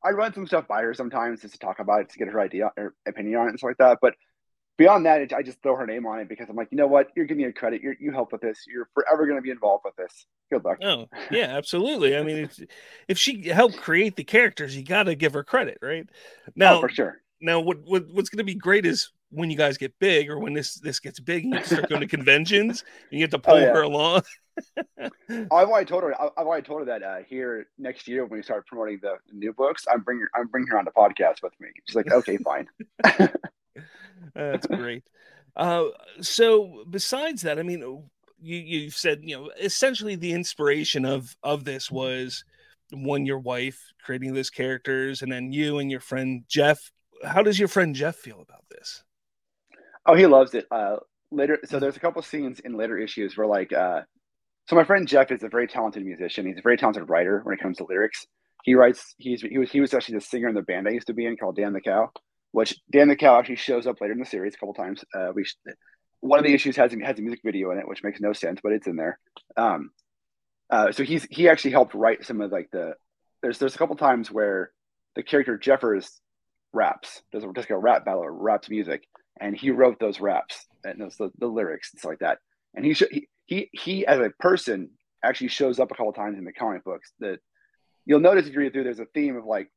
i 0.04 0.10
run 0.10 0.32
some 0.32 0.46
stuff 0.46 0.68
by 0.68 0.82
her 0.82 0.94
sometimes 0.94 1.42
just 1.42 1.54
to 1.54 1.58
talk 1.58 1.80
about 1.80 2.02
it 2.02 2.10
to 2.10 2.18
get 2.18 2.28
her 2.28 2.40
idea 2.40 2.70
or 2.76 2.94
opinion 3.06 3.40
on 3.40 3.46
it 3.46 3.50
and 3.50 3.58
stuff 3.58 3.70
like 3.70 3.78
that 3.78 3.98
but 4.00 4.14
beyond 4.78 5.06
that, 5.06 5.32
I 5.32 5.42
just 5.42 5.62
throw 5.62 5.76
her 5.76 5.86
name 5.86 6.06
on 6.06 6.20
it 6.20 6.28
because 6.28 6.48
I'm 6.48 6.56
like, 6.56 6.68
you 6.70 6.78
know 6.78 6.86
what? 6.86 7.08
You're 7.16 7.26
giving 7.26 7.44
me 7.44 7.48
a 7.48 7.52
credit. 7.52 7.82
You're, 7.82 7.96
you 8.00 8.12
help 8.12 8.32
with 8.32 8.40
this. 8.40 8.64
You're 8.66 8.88
forever 8.94 9.26
going 9.26 9.38
to 9.38 9.42
be 9.42 9.50
involved 9.50 9.84
with 9.84 9.96
this. 9.96 10.26
Good 10.50 10.64
luck. 10.64 10.78
Oh, 10.82 11.08
yeah, 11.30 11.46
absolutely. 11.56 12.16
I 12.16 12.22
mean, 12.22 12.50
if 13.08 13.18
she 13.18 13.48
helped 13.48 13.76
create 13.76 14.16
the 14.16 14.24
characters, 14.24 14.76
you 14.76 14.84
got 14.84 15.04
to 15.04 15.14
give 15.14 15.34
her 15.34 15.44
credit, 15.44 15.78
right? 15.82 16.08
Now, 16.56 16.78
oh, 16.78 16.80
for 16.80 16.88
sure. 16.88 17.18
Now, 17.40 17.60
what, 17.60 17.78
what 17.84 18.06
what's 18.12 18.28
going 18.28 18.38
to 18.38 18.44
be 18.44 18.54
great 18.54 18.86
is 18.86 19.10
when 19.30 19.50
you 19.50 19.56
guys 19.56 19.78
get 19.78 19.98
big, 19.98 20.30
or 20.30 20.38
when 20.38 20.52
this 20.52 20.74
this 20.74 21.00
gets 21.00 21.18
big, 21.18 21.44
and 21.44 21.54
you 21.54 21.64
start 21.64 21.88
going 21.88 22.00
to 22.00 22.06
conventions, 22.16 22.84
and 23.10 23.18
you 23.18 23.24
have 23.24 23.30
to 23.30 23.38
pull 23.38 23.54
oh, 23.54 23.58
yeah. 23.58 23.72
her 23.72 23.82
along. 23.82 24.22
I've 25.00 25.50
already 25.50 25.86
told 25.86 26.04
her. 26.04 26.14
I've 26.20 26.46
already 26.46 26.66
told 26.66 26.80
her 26.80 26.84
that 26.86 27.02
uh, 27.02 27.18
here 27.26 27.66
next 27.78 28.06
year 28.06 28.24
when 28.24 28.38
we 28.38 28.42
start 28.42 28.66
promoting 28.66 29.00
the 29.02 29.16
new 29.32 29.52
books, 29.52 29.86
I'm 29.90 30.02
bringing 30.02 30.26
I'm 30.36 30.46
bringing 30.48 30.68
her 30.68 30.78
on 30.78 30.84
the 30.84 30.92
podcast 30.92 31.42
with 31.42 31.52
me. 31.58 31.68
She's 31.86 31.96
like, 31.96 32.12
okay, 32.12 32.36
fine. 32.36 32.68
That's 34.34 34.66
great. 34.66 35.04
Uh, 35.56 35.86
so 36.20 36.84
besides 36.88 37.42
that, 37.42 37.58
I 37.58 37.62
mean, 37.62 37.80
you 38.40 38.56
you 38.56 38.90
said 38.90 39.20
you 39.22 39.36
know 39.36 39.50
essentially 39.60 40.16
the 40.16 40.32
inspiration 40.32 41.04
of 41.04 41.36
of 41.42 41.64
this 41.64 41.90
was 41.90 42.44
one 42.90 43.26
your 43.26 43.38
wife 43.38 43.92
creating 44.04 44.34
those 44.34 44.50
characters, 44.50 45.22
and 45.22 45.30
then 45.30 45.52
you 45.52 45.78
and 45.78 45.90
your 45.90 46.00
friend 46.00 46.44
Jeff. 46.48 46.90
How 47.24 47.42
does 47.42 47.58
your 47.58 47.68
friend 47.68 47.94
Jeff 47.94 48.16
feel 48.16 48.40
about 48.40 48.64
this? 48.70 49.04
Oh, 50.06 50.14
he 50.14 50.26
loves 50.26 50.54
it. 50.54 50.66
Uh, 50.70 50.96
later, 51.30 51.58
so 51.64 51.78
there's 51.78 51.96
a 51.96 52.00
couple 52.00 52.20
scenes 52.22 52.58
in 52.60 52.76
later 52.76 52.98
issues 52.98 53.36
where 53.36 53.46
like, 53.46 53.72
uh, 53.72 54.00
so 54.68 54.74
my 54.74 54.84
friend 54.84 55.06
Jeff 55.06 55.30
is 55.30 55.44
a 55.44 55.48
very 55.48 55.68
talented 55.68 56.04
musician. 56.04 56.46
He's 56.46 56.58
a 56.58 56.62
very 56.62 56.76
talented 56.76 57.08
writer 57.08 57.40
when 57.44 57.54
it 57.54 57.60
comes 57.60 57.78
to 57.78 57.84
lyrics. 57.84 58.26
He 58.64 58.74
writes. 58.74 59.14
He's 59.18 59.42
he 59.42 59.58
was 59.58 59.70
he 59.70 59.80
was 59.80 59.94
actually 59.94 60.16
the 60.16 60.24
singer 60.24 60.48
in 60.48 60.54
the 60.54 60.62
band 60.62 60.88
I 60.88 60.92
used 60.92 61.08
to 61.08 61.14
be 61.14 61.26
in 61.26 61.36
called 61.36 61.56
Dan 61.56 61.72
the 61.72 61.80
Cow 61.80 62.10
which 62.52 62.78
Dan 62.90 63.08
the 63.08 63.16
Cow 63.16 63.38
actually 63.38 63.56
shows 63.56 63.86
up 63.86 64.00
later 64.00 64.12
in 64.12 64.20
the 64.20 64.26
series 64.26 64.54
a 64.54 64.58
couple 64.58 64.74
times. 64.74 65.04
Uh, 65.14 65.32
we 65.34 65.44
one 66.20 66.38
of 66.38 66.44
the 66.44 66.54
issues 66.54 66.76
has 66.76 66.92
has 67.02 67.18
a 67.18 67.22
music 67.22 67.40
video 67.44 67.72
in 67.72 67.78
it, 67.78 67.88
which 67.88 68.04
makes 68.04 68.20
no 68.20 68.32
sense, 68.32 68.60
but 68.62 68.72
it's 68.72 68.86
in 68.86 68.96
there. 68.96 69.18
Um, 69.56 69.90
uh, 70.70 70.92
so 70.92 71.02
he's 71.02 71.26
he 71.30 71.48
actually 71.48 71.72
helped 71.72 71.94
write 71.94 72.24
some 72.24 72.40
of 72.40 72.52
like 72.52 72.70
the 72.70 72.94
there's 73.42 73.58
there's 73.58 73.74
a 73.74 73.78
couple 73.78 73.96
times 73.96 74.30
where 74.30 74.70
the 75.16 75.22
character 75.22 75.58
Jeffers 75.58 76.20
raps 76.72 77.22
does 77.32 77.44
a 77.44 77.76
rap 77.76 78.04
battle 78.04 78.22
or 78.22 78.32
raps 78.32 78.70
music, 78.70 79.06
and 79.40 79.56
he 79.56 79.70
wrote 79.70 79.98
those 79.98 80.20
raps 80.20 80.66
and 80.84 81.00
those 81.00 81.16
the, 81.16 81.30
the 81.38 81.46
lyrics 81.46 81.90
and 81.92 81.98
stuff 81.98 82.10
like 82.10 82.18
that. 82.20 82.38
And 82.74 82.84
he, 82.84 82.94
sh- 82.94 83.04
he 83.10 83.28
he 83.46 83.70
he 83.72 84.06
as 84.06 84.20
a 84.20 84.30
person 84.38 84.90
actually 85.24 85.48
shows 85.48 85.78
up 85.78 85.90
a 85.90 85.94
couple 85.94 86.12
times 86.12 86.38
in 86.38 86.44
the 86.44 86.52
comic 86.52 86.84
books 86.84 87.12
that 87.20 87.38
you'll 88.06 88.20
notice 88.20 88.46
if 88.46 88.54
you 88.54 88.60
read 88.60 88.72
through. 88.72 88.84
There's 88.84 89.00
a 89.00 89.06
theme 89.06 89.36
of 89.36 89.44
like 89.44 89.68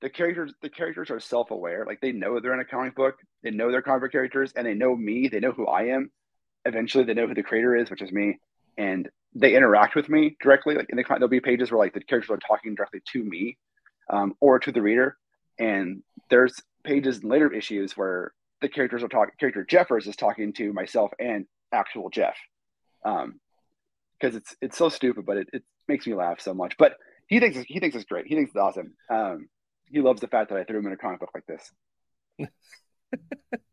the 0.00 0.10
characters 0.10 0.52
the 0.62 0.68
characters 0.68 1.10
are 1.10 1.20
self-aware. 1.20 1.84
Like 1.86 2.00
they 2.00 2.12
know 2.12 2.38
they're 2.40 2.54
in 2.54 2.60
a 2.60 2.64
comic 2.64 2.94
book. 2.94 3.16
They 3.42 3.50
know 3.50 3.70
they're 3.70 3.82
comic 3.82 4.02
book 4.02 4.12
characters 4.12 4.52
and 4.54 4.66
they 4.66 4.74
know 4.74 4.94
me. 4.94 5.28
They 5.28 5.40
know 5.40 5.52
who 5.52 5.66
i 5.66 5.84
am. 5.84 6.10
Eventually 6.64 7.04
they 7.04 7.14
know 7.14 7.26
who 7.26 7.34
the 7.34 7.42
creator 7.42 7.76
is 7.76 7.90
which 7.90 8.02
is 8.02 8.12
me 8.12 8.38
and 8.76 9.08
they 9.34 9.54
interact 9.54 9.94
with 9.94 10.08
me 10.08 10.36
directly. 10.40 10.74
Like 10.74 10.90
in 10.90 10.96
the 10.96 11.04
there'll 11.08 11.28
be 11.28 11.40
pages 11.40 11.70
where 11.70 11.78
like 11.78 11.94
the 11.94 12.00
characters 12.00 12.30
are 12.30 12.38
talking 12.38 12.74
directly 12.74 13.00
to 13.12 13.24
me 13.24 13.56
um, 14.10 14.34
or 14.40 14.58
to 14.58 14.72
the 14.72 14.82
reader 14.82 15.16
and 15.58 16.02
there's 16.28 16.54
pages 16.84 17.18
in 17.22 17.28
later 17.28 17.52
issues 17.52 17.96
where 17.96 18.32
the 18.60 18.68
characters 18.68 19.02
are 19.02 19.08
talking 19.08 19.34
character 19.38 19.64
jeffers 19.64 20.06
is 20.06 20.16
talking 20.16 20.52
to 20.52 20.72
myself 20.72 21.12
and 21.18 21.46
actual 21.72 22.10
jeff. 22.10 22.36
Um 23.04 23.40
because 24.18 24.36
it's 24.36 24.56
it's 24.60 24.78
so 24.78 24.88
stupid 24.88 25.26
but 25.26 25.36
it, 25.36 25.48
it 25.52 25.62
makes 25.88 26.06
me 26.06 26.14
laugh 26.14 26.40
so 26.40 26.52
much. 26.52 26.76
But 26.78 26.96
he 27.28 27.40
thinks 27.40 27.58
he 27.66 27.80
thinks 27.80 27.96
it's 27.96 28.04
great. 28.04 28.26
He 28.26 28.34
thinks 28.34 28.50
it's 28.50 28.58
awesome. 28.58 28.94
Um 29.10 29.48
he 29.90 30.00
loves 30.00 30.20
the 30.20 30.28
fact 30.28 30.50
that 30.50 30.58
I 30.58 30.64
threw 30.64 30.78
him 30.78 30.86
in 30.86 30.92
a 30.92 30.96
comic 30.96 31.20
book 31.20 31.30
like 31.34 31.46
this. 31.46 32.48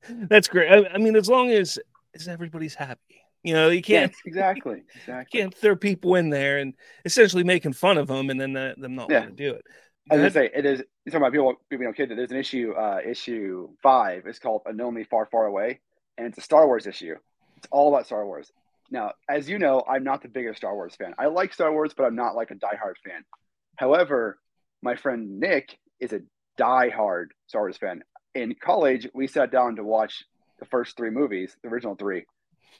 That's 0.29 0.47
great. 0.47 0.71
I, 0.71 0.93
I, 0.93 0.97
mean, 0.97 1.15
as 1.15 1.29
long 1.29 1.49
as 1.49 1.79
as 2.15 2.27
everybody's 2.27 2.75
happy, 2.75 3.21
you 3.43 3.53
know, 3.53 3.69
you 3.69 3.81
can't 3.81 4.11
yes, 4.11 4.21
exactly 4.25 4.83
exactly 4.95 5.39
can't 5.39 5.55
throw 5.55 5.75
people 5.75 6.15
in 6.15 6.29
there 6.29 6.59
and 6.59 6.73
essentially 7.05 7.43
making 7.43 7.73
fun 7.73 7.97
of 7.97 8.07
them 8.07 8.29
and 8.29 8.39
then 8.39 8.55
uh, 8.55 8.73
them 8.77 8.95
not 8.95 9.09
yeah. 9.09 9.21
want 9.21 9.37
to 9.37 9.43
do 9.43 9.55
it. 9.55 9.65
I 10.11 10.17
was 10.17 10.33
say 10.33 10.49
it 10.53 10.65
is. 10.65 10.83
Talking 11.07 11.21
about 11.21 11.31
people 11.31 11.53
being 11.69 11.85
okay. 11.87 12.05
There's 12.05 12.31
an 12.31 12.37
issue, 12.37 12.73
uh, 12.73 12.99
issue 13.05 13.69
five. 13.81 14.25
It's 14.25 14.39
called 14.39 14.61
"Unknowingly 14.65 15.05
Far, 15.05 15.27
Far 15.31 15.45
Away," 15.45 15.79
and 16.17 16.27
it's 16.27 16.37
a 16.37 16.41
Star 16.41 16.67
Wars 16.67 16.87
issue. 16.87 17.15
It's 17.57 17.67
all 17.71 17.93
about 17.93 18.05
Star 18.05 18.25
Wars. 18.25 18.51
Now, 18.91 19.13
as 19.29 19.49
you 19.49 19.59
know, 19.59 19.83
I'm 19.89 20.03
not 20.03 20.21
the 20.21 20.27
biggest 20.27 20.57
Star 20.57 20.75
Wars 20.75 20.95
fan. 20.95 21.13
I 21.17 21.27
like 21.27 21.53
Star 21.53 21.71
Wars, 21.71 21.93
but 21.95 22.03
I'm 22.03 22.15
not 22.15 22.35
like 22.35 22.51
a 22.51 22.55
diehard 22.55 22.95
fan. 23.05 23.23
However, 23.77 24.39
my 24.81 24.95
friend 24.95 25.39
Nick 25.39 25.77
is 25.99 26.13
a 26.13 26.21
die-hard 26.57 27.33
Star 27.47 27.61
Wars 27.61 27.77
fan. 27.77 28.03
In 28.35 28.55
college, 28.61 29.07
we 29.13 29.27
sat 29.27 29.51
down 29.51 29.75
to 29.75 29.83
watch 29.83 30.23
the 30.59 30.65
first 30.65 30.97
three 30.97 31.09
movies, 31.09 31.55
the 31.61 31.69
original 31.69 31.95
three, 31.95 32.25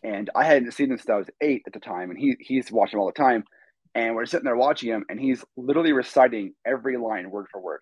and 0.03 0.29
I 0.35 0.43
hadn't 0.43 0.71
seen 0.71 0.89
them 0.89 0.97
since 0.97 1.09
I 1.09 1.17
was 1.17 1.29
eight 1.41 1.63
at 1.67 1.73
the 1.73 1.79
time, 1.79 2.09
and 2.09 2.19
he 2.19 2.35
he's 2.39 2.71
watching 2.71 2.97
them 2.97 3.01
all 3.01 3.07
the 3.07 3.13
time. 3.13 3.43
And 3.95 4.15
we're 4.15 4.25
sitting 4.25 4.45
there 4.45 4.55
watching 4.55 4.89
him, 4.89 5.05
and 5.09 5.19
he's 5.19 5.45
literally 5.55 5.93
reciting 5.93 6.53
every 6.65 6.97
line 6.97 7.29
word 7.29 7.45
for 7.51 7.61
word 7.61 7.81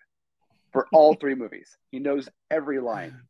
for 0.72 0.86
all 0.92 1.14
three 1.20 1.34
movies. 1.34 1.76
He 1.90 1.98
knows 1.98 2.28
every 2.50 2.80
line. 2.80 3.22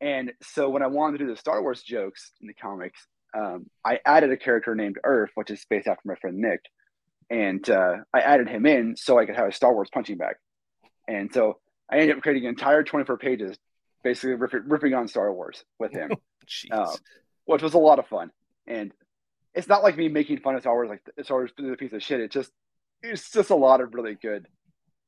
And 0.00 0.32
so 0.42 0.68
when 0.68 0.82
I 0.82 0.86
wanted 0.86 1.18
to 1.18 1.24
do 1.24 1.30
the 1.30 1.36
Star 1.36 1.60
Wars 1.60 1.82
jokes 1.82 2.30
in 2.40 2.46
the 2.46 2.54
comics, 2.54 3.04
um, 3.36 3.66
I 3.84 3.98
added 4.06 4.30
a 4.30 4.36
character 4.36 4.74
named 4.74 4.98
Earth, 5.02 5.30
which 5.34 5.50
is 5.50 5.64
based 5.68 5.88
after 5.88 6.02
my 6.04 6.14
friend 6.14 6.38
Nick, 6.38 6.60
and 7.30 7.68
uh, 7.68 7.96
I 8.14 8.20
added 8.20 8.48
him 8.48 8.64
in 8.64 8.96
so 8.96 9.18
I 9.18 9.26
could 9.26 9.36
have 9.36 9.48
a 9.48 9.52
Star 9.52 9.74
Wars 9.74 9.90
punching 9.92 10.16
bag. 10.16 10.36
And 11.08 11.32
so 11.32 11.58
I 11.90 11.98
ended 11.98 12.16
up 12.16 12.22
creating 12.22 12.44
an 12.44 12.50
entire 12.50 12.84
24 12.84 13.16
pages, 13.18 13.56
basically 14.04 14.34
ripping, 14.34 14.94
on 14.94 15.08
Star 15.08 15.32
Wars 15.32 15.64
with 15.78 15.92
him, 15.92 16.12
uh, 16.70 16.94
which 17.46 17.62
was 17.62 17.74
a 17.74 17.78
lot 17.78 17.98
of 17.98 18.06
fun. 18.06 18.30
And 18.66 18.92
it's 19.54 19.68
not 19.68 19.82
like 19.82 19.96
me 19.96 20.08
making 20.08 20.40
fun 20.40 20.54
of 20.54 20.60
Star 20.60 20.74
Wars, 20.74 20.90
like 20.90 21.02
Star 21.24 21.38
Wars 21.38 21.50
is 21.58 21.72
a 21.72 21.76
piece 21.76 21.92
of 21.92 22.02
shit. 22.02 22.20
It 22.20 22.30
just, 22.30 22.52
it's 23.02 23.30
just 23.30 23.50
a 23.50 23.56
lot 23.56 23.80
of 23.80 23.94
really 23.94 24.14
good 24.14 24.46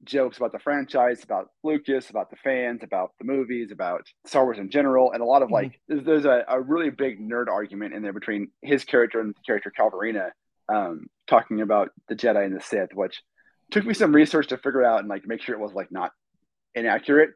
jokes 0.04 0.38
about 0.38 0.52
the 0.52 0.58
franchise, 0.58 1.22
about 1.22 1.50
Lucas, 1.62 2.08
about 2.08 2.30
the 2.30 2.36
fans, 2.36 2.82
about 2.82 3.12
the 3.18 3.24
movies, 3.24 3.70
about 3.70 4.06
Star 4.24 4.44
Wars 4.44 4.58
in 4.58 4.70
general, 4.70 5.12
and 5.12 5.20
a 5.20 5.24
lot 5.24 5.42
of 5.42 5.48
mm-hmm. 5.48 5.54
like 5.54 5.66
mm-hmm. 5.68 6.04
there's, 6.04 6.04
there's, 6.04 6.24
a, 6.24 6.44
a 6.48 6.60
really 6.60 6.90
big 6.90 7.20
nerd 7.20 7.48
argument 7.48 7.94
in 7.94 8.02
there 8.02 8.12
between 8.12 8.48
his 8.62 8.84
character 8.84 9.20
and 9.20 9.34
the 9.34 9.40
character 9.44 9.70
Calvarina, 9.78 10.30
um, 10.72 11.06
talking 11.26 11.60
about 11.60 11.90
the 12.08 12.16
Jedi 12.16 12.44
and 12.44 12.56
the 12.56 12.60
Sith, 12.60 12.94
which 12.94 13.22
took 13.70 13.84
me 13.84 13.94
some 13.94 14.14
research 14.14 14.48
to 14.48 14.58
figure 14.58 14.84
out 14.84 15.00
and 15.00 15.08
like 15.08 15.26
make 15.26 15.42
sure 15.42 15.54
it 15.54 15.60
was 15.60 15.72
like 15.72 15.90
not 15.90 16.12
inaccurate. 16.74 17.30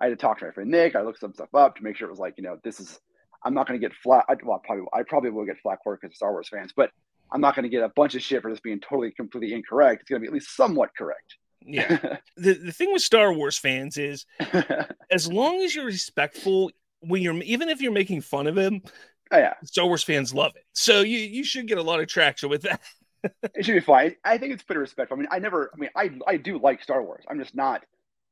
I 0.00 0.04
had 0.06 0.10
to 0.10 0.16
talk 0.16 0.38
to 0.38 0.46
my 0.46 0.50
friend 0.50 0.70
Nick. 0.70 0.96
I 0.96 1.02
looked 1.02 1.20
some 1.20 1.32
stuff 1.32 1.54
up 1.54 1.76
to 1.76 1.84
make 1.84 1.96
sure 1.96 2.08
it 2.08 2.10
was 2.10 2.20
like, 2.20 2.34
you 2.36 2.44
know, 2.44 2.58
this 2.64 2.80
is. 2.80 2.98
I'm 3.46 3.52
not 3.52 3.68
going 3.68 3.78
to 3.78 3.86
get 3.86 3.94
flat. 4.02 4.24
I, 4.26 4.36
well, 4.42 4.62
probably 4.64 4.86
I 4.94 5.02
probably 5.02 5.30
will 5.30 5.44
get 5.44 5.58
flat 5.62 5.78
for 5.84 5.98
because 6.00 6.16
Star 6.16 6.32
Wars 6.32 6.48
fans, 6.48 6.72
but 6.74 6.90
I'm 7.30 7.42
not 7.42 7.54
going 7.54 7.64
to 7.64 7.68
get 7.68 7.82
a 7.82 7.90
bunch 7.94 8.14
of 8.14 8.22
shit 8.22 8.40
for 8.40 8.50
this 8.50 8.60
being 8.60 8.80
totally 8.80 9.12
completely 9.12 9.52
incorrect. 9.52 10.02
It's 10.02 10.08
going 10.08 10.20
to 10.20 10.24
be 10.24 10.28
at 10.28 10.32
least 10.32 10.56
somewhat 10.56 10.90
correct. 10.96 11.36
Yeah. 11.60 11.98
the 12.36 12.54
the 12.54 12.72
thing 12.72 12.92
with 12.92 13.02
Star 13.02 13.32
Wars 13.32 13.58
fans 13.58 13.96
is, 13.96 14.24
as 15.10 15.30
long 15.30 15.60
as 15.60 15.74
you're 15.74 15.84
respectful 15.84 16.70
when 17.00 17.22
you're 17.22 17.34
even 17.42 17.68
if 17.68 17.82
you're 17.82 17.92
making 17.92 18.22
fun 18.22 18.46
of 18.46 18.56
him, 18.56 18.82
oh, 19.30 19.38
yeah, 19.38 19.54
Star 19.64 19.86
Wars 19.86 20.02
fans 20.02 20.32
love 20.32 20.52
it. 20.56 20.64
So 20.72 21.00
you 21.00 21.18
you 21.18 21.44
should 21.44 21.66
get 21.66 21.78
a 21.78 21.82
lot 21.82 22.00
of 22.00 22.06
traction 22.06 22.48
with 22.48 22.62
that. 22.62 22.80
it 23.54 23.64
should 23.64 23.74
be 23.74 23.80
fine. 23.80 24.16
I 24.24 24.38
think 24.38 24.52
it's 24.52 24.62
pretty 24.62 24.80
respectful. 24.80 25.16
I 25.16 25.20
mean, 25.20 25.28
I 25.30 25.38
never. 25.38 25.70
I 25.74 25.76
mean, 25.78 25.90
I 25.96 26.10
I 26.26 26.36
do 26.36 26.58
like 26.58 26.82
Star 26.82 27.02
Wars. 27.02 27.24
I'm 27.28 27.38
just 27.38 27.54
not 27.54 27.84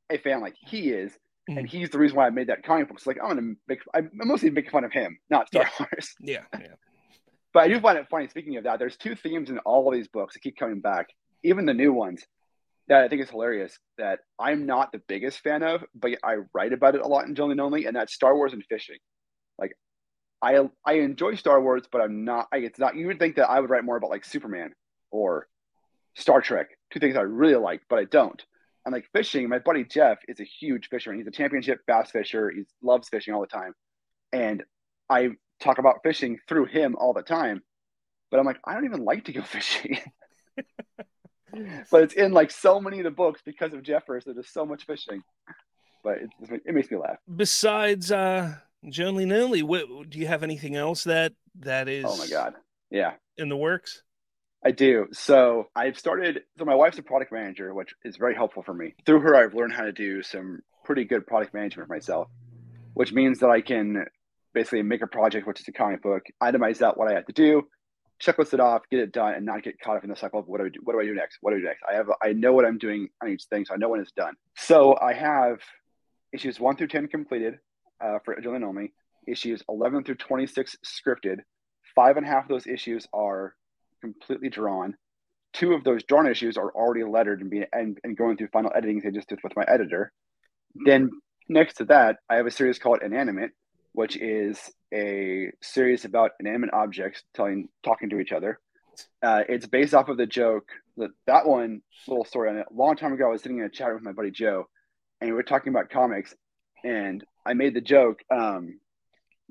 a 0.09 0.17
fan 0.17 0.41
like 0.41 0.55
he 0.59 0.91
is, 0.91 1.11
mm-hmm. 1.49 1.57
and 1.57 1.67
he's 1.67 1.89
the 1.89 1.99
reason 1.99 2.17
why 2.17 2.27
I 2.27 2.29
made 2.29 2.47
that 2.47 2.63
comic 2.63 2.87
book. 2.87 2.97
It's 2.97 3.07
like 3.07 3.17
I'm 3.21 3.29
gonna 3.29 3.53
make 3.67 3.79
I'm 3.93 4.11
mostly 4.13 4.49
making 4.49 4.71
fun 4.71 4.83
of 4.83 4.91
him, 4.91 5.17
not 5.29 5.47
Star 5.47 5.63
yeah. 5.63 5.85
Wars. 5.91 6.15
Yeah, 6.21 6.43
yeah. 6.59 6.67
But 7.53 7.63
I 7.63 7.67
do 7.67 7.79
find 7.79 7.97
it 7.97 8.07
funny. 8.09 8.27
Speaking 8.27 8.57
of 8.57 8.63
that, 8.63 8.79
there's 8.79 8.97
two 8.97 9.15
themes 9.15 9.49
in 9.49 9.59
all 9.59 9.87
of 9.87 9.93
these 9.93 10.07
books 10.07 10.33
that 10.33 10.41
keep 10.41 10.57
coming 10.57 10.81
back, 10.81 11.07
even 11.43 11.65
the 11.65 11.73
new 11.73 11.93
ones. 11.93 12.23
That 12.89 13.03
I 13.03 13.07
think 13.07 13.21
is 13.21 13.29
hilarious. 13.29 13.77
That 13.97 14.19
I'm 14.37 14.65
not 14.65 14.91
the 14.91 15.01
biggest 15.07 15.39
fan 15.39 15.63
of, 15.63 15.83
but 15.95 16.11
I 16.23 16.37
write 16.53 16.73
about 16.73 16.95
it 16.95 17.01
a 17.01 17.07
lot 17.07 17.27
in 17.27 17.35
Jonly 17.35 17.55
Nonly, 17.55 17.87
and 17.87 17.95
that's 17.95 18.13
Star 18.13 18.35
Wars 18.35 18.51
and 18.51 18.63
fishing. 18.65 18.97
Like, 19.57 19.77
I 20.41 20.67
I 20.85 20.93
enjoy 20.95 21.35
Star 21.35 21.61
Wars, 21.61 21.83
but 21.89 22.01
I'm 22.01 22.25
not. 22.25 22.47
I, 22.51 22.57
it's 22.57 22.79
not. 22.79 22.97
You 22.97 23.07
would 23.07 23.19
think 23.19 23.37
that 23.37 23.49
I 23.49 23.59
would 23.61 23.69
write 23.69 23.85
more 23.85 23.95
about 23.95 24.09
like 24.09 24.25
Superman 24.25 24.73
or 25.13 25.47
Star 26.15 26.41
Trek, 26.41 26.71
two 26.91 26.99
things 26.99 27.15
I 27.15 27.21
really 27.21 27.55
like, 27.55 27.81
but 27.89 27.99
I 27.99 28.05
don't. 28.05 28.43
And 28.85 28.91
like 28.91 29.05
fishing, 29.13 29.47
my 29.47 29.59
buddy 29.59 29.85
Jeff 29.85 30.17
is 30.27 30.41
a 30.41 30.43
huge 30.43 30.89
fisherman. 30.89 31.19
He's 31.19 31.27
a 31.27 31.31
championship 31.31 31.79
bass 31.87 32.11
fisher. 32.11 32.51
He 32.51 32.63
loves 32.81 33.07
fishing 33.07 33.33
all 33.33 33.39
the 33.39 33.47
time. 33.47 33.73
And 34.33 34.63
I 35.09 35.29
talk 35.61 35.77
about 35.77 35.99
fishing 36.03 36.39
through 36.49 36.65
him 36.65 36.95
all 36.99 37.13
the 37.13 37.21
time. 37.21 37.61
But 38.29 38.39
I'm 38.39 38.45
like, 38.45 38.59
I 38.65 38.73
don't 38.73 38.85
even 38.85 39.05
like 39.05 39.25
to 39.25 39.31
go 39.31 39.41
fishing. 39.43 39.99
but 41.91 42.03
it's 42.03 42.15
in 42.15 42.33
like 42.33 42.51
so 42.51 42.81
many 42.81 42.97
of 42.97 43.05
the 43.05 43.11
books 43.11 43.41
because 43.45 43.73
of 43.73 43.83
Jeffers. 43.83 44.25
There's 44.25 44.37
just 44.37 44.53
so 44.53 44.65
much 44.65 44.85
fishing. 44.85 45.21
But 46.03 46.17
it, 46.17 46.61
it 46.65 46.73
makes 46.73 46.91
me 46.91 46.97
laugh. 46.97 47.17
Besides 47.33 48.11
uh 48.11 48.55
Jonly 48.85 49.25
Nonly, 49.25 49.63
what, 49.63 50.09
do 50.09 50.19
you 50.19 50.27
have 50.27 50.43
anything 50.43 50.75
else 50.75 51.05
that 51.05 51.31
that 51.59 51.87
is? 51.87 52.03
Oh 52.05 52.17
my 52.17 52.27
god, 52.27 52.55
yeah, 52.91 53.13
in 53.37 53.47
the 53.47 53.55
works. 53.55 54.03
I 54.65 54.71
do. 54.71 55.07
So 55.11 55.69
I've 55.75 55.97
started. 55.99 56.43
So 56.57 56.65
my 56.65 56.75
wife's 56.75 56.97
a 56.97 57.03
product 57.03 57.31
manager, 57.31 57.73
which 57.73 57.93
is 58.05 58.17
very 58.17 58.35
helpful 58.35 58.63
for 58.63 58.73
me. 58.73 58.93
Through 59.05 59.21
her, 59.21 59.35
I've 59.35 59.53
learned 59.53 59.73
how 59.73 59.83
to 59.83 59.91
do 59.91 60.23
some 60.23 60.61
pretty 60.85 61.05
good 61.05 61.27
product 61.27 61.53
management 61.53 61.87
for 61.87 61.93
myself, 61.93 62.27
which 62.93 63.11
means 63.11 63.39
that 63.39 63.49
I 63.49 63.61
can 63.61 64.05
basically 64.53 64.83
make 64.83 65.01
a 65.01 65.07
project, 65.07 65.47
which 65.47 65.59
is 65.59 65.67
a 65.67 65.71
comic 65.71 66.01
book, 66.01 66.23
itemize 66.41 66.81
out 66.81 66.97
what 66.97 67.09
I 67.11 67.15
have 67.15 67.25
to 67.25 67.33
do, 67.33 67.67
checklist 68.21 68.53
it 68.53 68.59
off, 68.59 68.83
get 68.89 68.99
it 68.99 69.11
done, 69.11 69.33
and 69.33 69.45
not 69.45 69.63
get 69.63 69.79
caught 69.79 69.97
up 69.97 70.03
in 70.03 70.09
the 70.09 70.15
cycle 70.15 70.39
of 70.39 70.47
what 70.47 70.59
do 70.59 70.65
I 70.65 70.69
do? 70.69 70.79
What 70.83 70.93
do 70.93 71.01
I 71.01 71.05
do 71.05 71.15
next? 71.15 71.39
What 71.41 71.51
do 71.51 71.57
I 71.57 71.59
do 71.59 71.65
next? 71.65 71.83
I 71.89 71.95
have. 71.95 72.07
I 72.21 72.33
know 72.33 72.53
what 72.53 72.65
I'm 72.65 72.77
doing 72.77 73.09
on 73.21 73.29
each 73.29 73.43
thing, 73.45 73.65
so 73.65 73.73
I 73.73 73.77
know 73.77 73.89
when 73.89 73.99
it's 73.99 74.11
done. 74.11 74.35
So 74.55 74.95
I 74.95 75.13
have 75.13 75.59
issues 76.31 76.59
one 76.59 76.77
through 76.77 76.87
ten 76.87 77.07
completed 77.07 77.59
uh, 78.03 78.19
for 78.23 78.35
Jonly 78.35 78.59
Nonly. 78.59 78.91
Issues 79.27 79.63
eleven 79.69 80.03
through 80.03 80.15
twenty 80.15 80.47
six 80.47 80.77
scripted. 80.85 81.37
Five 81.95 82.17
and 82.17 82.25
a 82.25 82.29
half 82.29 82.43
of 82.43 82.49
those 82.49 82.67
issues 82.67 83.07
are 83.13 83.55
completely 84.03 84.49
drawn. 84.49 84.95
Two 85.53 85.73
of 85.73 85.83
those 85.83 86.03
drawn 86.03 86.27
issues 86.27 86.57
are 86.57 86.71
already 86.71 87.03
lettered 87.03 87.41
and 87.41 87.49
being 87.49 87.65
and, 87.71 87.97
and 88.03 88.17
going 88.17 88.37
through 88.37 88.49
final 88.51 88.71
editing 88.75 88.99
stages 88.99 89.25
with 89.43 89.55
my 89.55 89.63
editor. 89.67 90.11
Then 90.85 91.09
next 91.47 91.75
to 91.75 91.85
that, 91.85 92.17
I 92.29 92.35
have 92.35 92.47
a 92.47 92.51
series 92.51 92.79
called 92.79 92.99
Inanimate, 93.03 93.51
which 93.93 94.17
is 94.17 94.59
a 94.93 95.51
series 95.61 96.05
about 96.05 96.31
inanimate 96.39 96.73
objects 96.73 97.23
telling 97.33 97.69
talking 97.83 98.09
to 98.09 98.19
each 98.19 98.31
other. 98.31 98.59
Uh, 99.23 99.43
it's 99.47 99.65
based 99.65 99.93
off 99.93 100.09
of 100.09 100.17
the 100.17 100.25
joke 100.25 100.67
that 100.97 101.11
that 101.25 101.47
one 101.47 101.81
little 102.07 102.25
story 102.25 102.49
on 102.49 102.57
it. 102.57 102.67
A 102.69 102.73
long 102.73 102.95
time 102.95 103.13
ago, 103.13 103.27
I 103.27 103.31
was 103.31 103.41
sitting 103.41 103.59
in 103.59 103.65
a 103.65 103.69
chat 103.69 103.93
with 103.93 104.03
my 104.03 104.11
buddy 104.11 104.31
Joe, 104.31 104.65
and 105.21 105.29
we 105.29 105.35
were 105.35 105.43
talking 105.43 105.73
about 105.73 105.89
comics, 105.89 106.33
and 106.83 107.23
I 107.45 107.53
made 107.53 107.73
the 107.73 107.81
joke. 107.81 108.21
Um, 108.29 108.79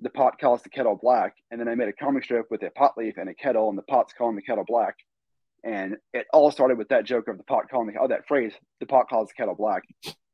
the 0.03 0.11
pot 0.11 0.39
calls 0.39 0.63
the 0.63 0.69
kettle 0.69 0.99
black. 1.01 1.35
And 1.51 1.61
then 1.61 1.69
I 1.69 1.75
made 1.75 1.89
a 1.89 1.93
comic 1.93 2.25
strip 2.25 2.51
with 2.51 2.63
a 2.63 2.71
pot 2.71 2.93
leaf 2.99 3.15
and 3.17 3.29
a 3.29 3.35
kettle, 3.35 3.69
and 3.71 3.79
the 3.79 3.83
pot's 3.83 4.13
calling 4.13 4.37
the 4.37 4.43
kettle 4.43 4.65
black. 4.67 4.97
And 5.65 5.97
it 6.13 6.27
all 6.33 6.51
started 6.51 6.77
with 6.79 6.89
that 6.89 7.05
joke 7.05 7.29
of 7.29 7.39
the 7.39 7.45
pot 7.45 7.71
calling 7.71 7.93
the 7.93 8.01
oh 8.01 8.09
that 8.09 8.27
phrase, 8.27 8.53
the 8.81 8.87
pot 8.87 9.09
calls 9.09 9.29
the 9.29 9.35
kettle 9.35 9.55
black. 9.55 9.83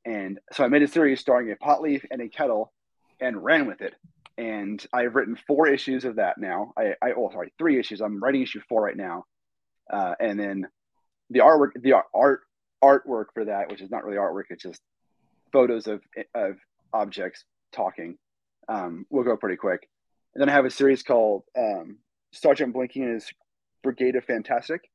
And 0.05 0.41
so 0.53 0.65
I 0.65 0.69
made 0.69 0.83
a 0.83 0.89
series 0.89 1.21
starring 1.21 1.51
a 1.53 1.57
pot 1.57 1.83
leaf 1.83 2.05
and 2.11 2.23
a 2.23 2.29
kettle 2.29 2.73
and 3.21 3.45
ran 3.45 3.67
with 3.67 3.83
it. 3.83 3.95
and 4.39 4.85
I've 4.93 5.17
written 5.17 5.37
four 5.47 5.67
issues 5.67 6.05
of 6.05 6.17
that 6.17 6.39
now. 6.39 6.73
I, 6.79 6.95
I 7.03 7.13
oh 7.17 7.29
sorry, 7.31 7.53
three 7.59 7.79
issues. 7.79 8.01
I'm 8.01 8.23
writing 8.23 8.43
issue 8.43 8.61
four 8.69 8.83
right 8.83 8.97
now, 8.97 9.25
uh, 9.93 10.15
and 10.21 10.39
then 10.39 10.69
the 11.31 11.41
artwork, 11.41 11.71
the 11.83 11.95
art 12.15 12.41
artwork 12.83 13.27
for 13.35 13.45
that, 13.47 13.69
which 13.69 13.83
is 13.83 13.91
not 13.91 14.05
really 14.05 14.17
artwork, 14.17 14.45
it's 14.51 14.63
just 14.63 14.81
photos 15.53 15.89
of 15.89 16.01
of 16.35 16.57
objects 16.93 17.45
talking. 17.73 18.17
Um, 18.69 19.07
will 19.09 19.25
go 19.25 19.37
pretty 19.37 19.57
quick. 19.57 19.89
And 20.35 20.43
then 20.43 20.49
I 20.49 20.53
have 20.53 20.67
a 20.67 20.71
series 20.71 21.03
called 21.03 21.45
um, 21.57 21.99
Sergeant 22.33 22.75
Blinky 22.75 23.01
and 23.01 23.15
his 23.15 23.29
Brigade 23.83 24.17
of 24.17 24.25
Fantastic, 24.25 24.91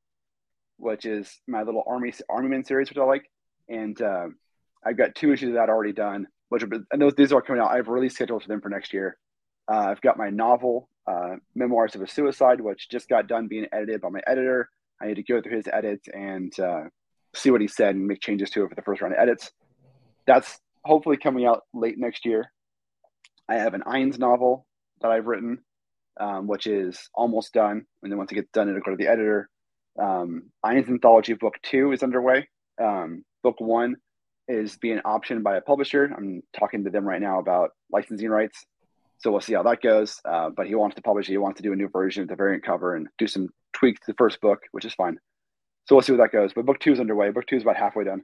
which 0.78 1.04
is 1.04 1.40
my 1.46 1.62
little 1.62 1.82
army 1.86 2.12
men 2.48 2.64
series, 2.64 2.88
which 2.88 2.98
I 2.98 3.04
like. 3.04 3.30
And 3.68 4.00
uh, 4.00 4.26
I've 4.84 4.96
got 4.96 5.14
two 5.14 5.32
issues 5.32 5.48
of 5.48 5.54
that 5.54 5.68
already 5.68 5.92
done, 5.92 6.28
which 6.50 6.62
are, 6.62 6.68
and 6.92 7.02
those 7.02 7.14
these 7.14 7.32
are 7.32 7.42
coming 7.42 7.62
out. 7.62 7.70
I 7.70 7.76
have 7.76 7.88
release 7.88 8.14
schedules 8.14 8.42
for 8.42 8.48
them 8.48 8.60
for 8.60 8.68
next 8.68 8.92
year. 8.92 9.16
Uh, 9.70 9.86
I've 9.90 10.00
got 10.00 10.18
my 10.18 10.30
novel, 10.30 10.88
uh, 11.06 11.36
Memoirs 11.54 11.94
of 11.94 12.02
a 12.02 12.08
Suicide, 12.08 12.60
which 12.60 12.88
just 12.88 13.08
got 13.08 13.26
done 13.26 13.48
being 13.48 13.66
edited 13.72 14.00
by 14.00 14.10
my 14.10 14.20
editor. 14.26 14.68
I 15.00 15.06
need 15.06 15.16
to 15.16 15.22
go 15.22 15.40
through 15.40 15.56
his 15.56 15.68
edits 15.72 16.06
and 16.12 16.58
uh, 16.60 16.84
see 17.34 17.50
what 17.50 17.60
he 17.60 17.68
said 17.68 17.96
and 17.96 18.06
make 18.06 18.20
changes 18.20 18.50
to 18.50 18.64
it 18.64 18.68
for 18.68 18.74
the 18.74 18.82
first 18.82 19.00
round 19.02 19.14
of 19.14 19.20
edits. 19.20 19.50
That's 20.26 20.60
hopefully 20.84 21.16
coming 21.16 21.46
out 21.46 21.62
late 21.72 21.98
next 21.98 22.24
year. 22.24 22.52
I 23.48 23.54
have 23.56 23.74
an 23.74 23.82
Ainz 23.86 24.18
novel 24.18 24.66
that 25.00 25.10
I've 25.10 25.26
written, 25.26 25.58
um, 26.18 26.46
which 26.46 26.66
is 26.66 27.08
almost 27.14 27.52
done. 27.52 27.84
And 28.02 28.10
then 28.10 28.18
once 28.18 28.32
it 28.32 28.36
gets 28.36 28.50
done, 28.52 28.68
it'll 28.68 28.80
go 28.80 28.92
to 28.92 28.96
the 28.96 29.08
editor. 29.08 29.48
Um, 29.98 30.50
Ainz 30.64 30.88
Anthology 30.88 31.34
Book 31.34 31.54
Two 31.62 31.92
is 31.92 32.02
underway. 32.02 32.48
Um, 32.82 33.24
book 33.42 33.56
One 33.60 33.96
is 34.48 34.76
being 34.76 34.98
optioned 34.98 35.42
by 35.42 35.56
a 35.56 35.60
publisher. 35.60 36.12
I'm 36.16 36.42
talking 36.58 36.84
to 36.84 36.90
them 36.90 37.04
right 37.04 37.20
now 37.20 37.38
about 37.38 37.70
licensing 37.90 38.28
rights. 38.28 38.64
So 39.18 39.30
we'll 39.30 39.40
see 39.40 39.54
how 39.54 39.62
that 39.62 39.80
goes. 39.80 40.20
Uh, 40.24 40.50
but 40.54 40.66
he 40.66 40.74
wants 40.74 40.96
to 40.96 41.02
publish 41.02 41.28
it. 41.28 41.32
He 41.32 41.38
wants 41.38 41.58
to 41.58 41.62
do 41.62 41.72
a 41.72 41.76
new 41.76 41.88
version 41.88 42.22
with 42.22 42.30
the 42.30 42.36
variant 42.36 42.64
cover 42.64 42.94
and 42.94 43.08
do 43.18 43.26
some 43.26 43.48
tweaks 43.72 44.00
to 44.00 44.12
the 44.12 44.16
first 44.16 44.40
book, 44.40 44.60
which 44.72 44.84
is 44.84 44.94
fine. 44.94 45.18
So 45.86 45.94
we'll 45.94 46.02
see 46.02 46.12
where 46.12 46.26
that 46.26 46.32
goes. 46.32 46.52
But 46.52 46.66
book 46.66 46.80
two 46.80 46.92
is 46.92 47.00
underway. 47.00 47.30
Book 47.30 47.46
two 47.46 47.56
is 47.56 47.62
about 47.62 47.76
halfway 47.76 48.04
done. 48.04 48.22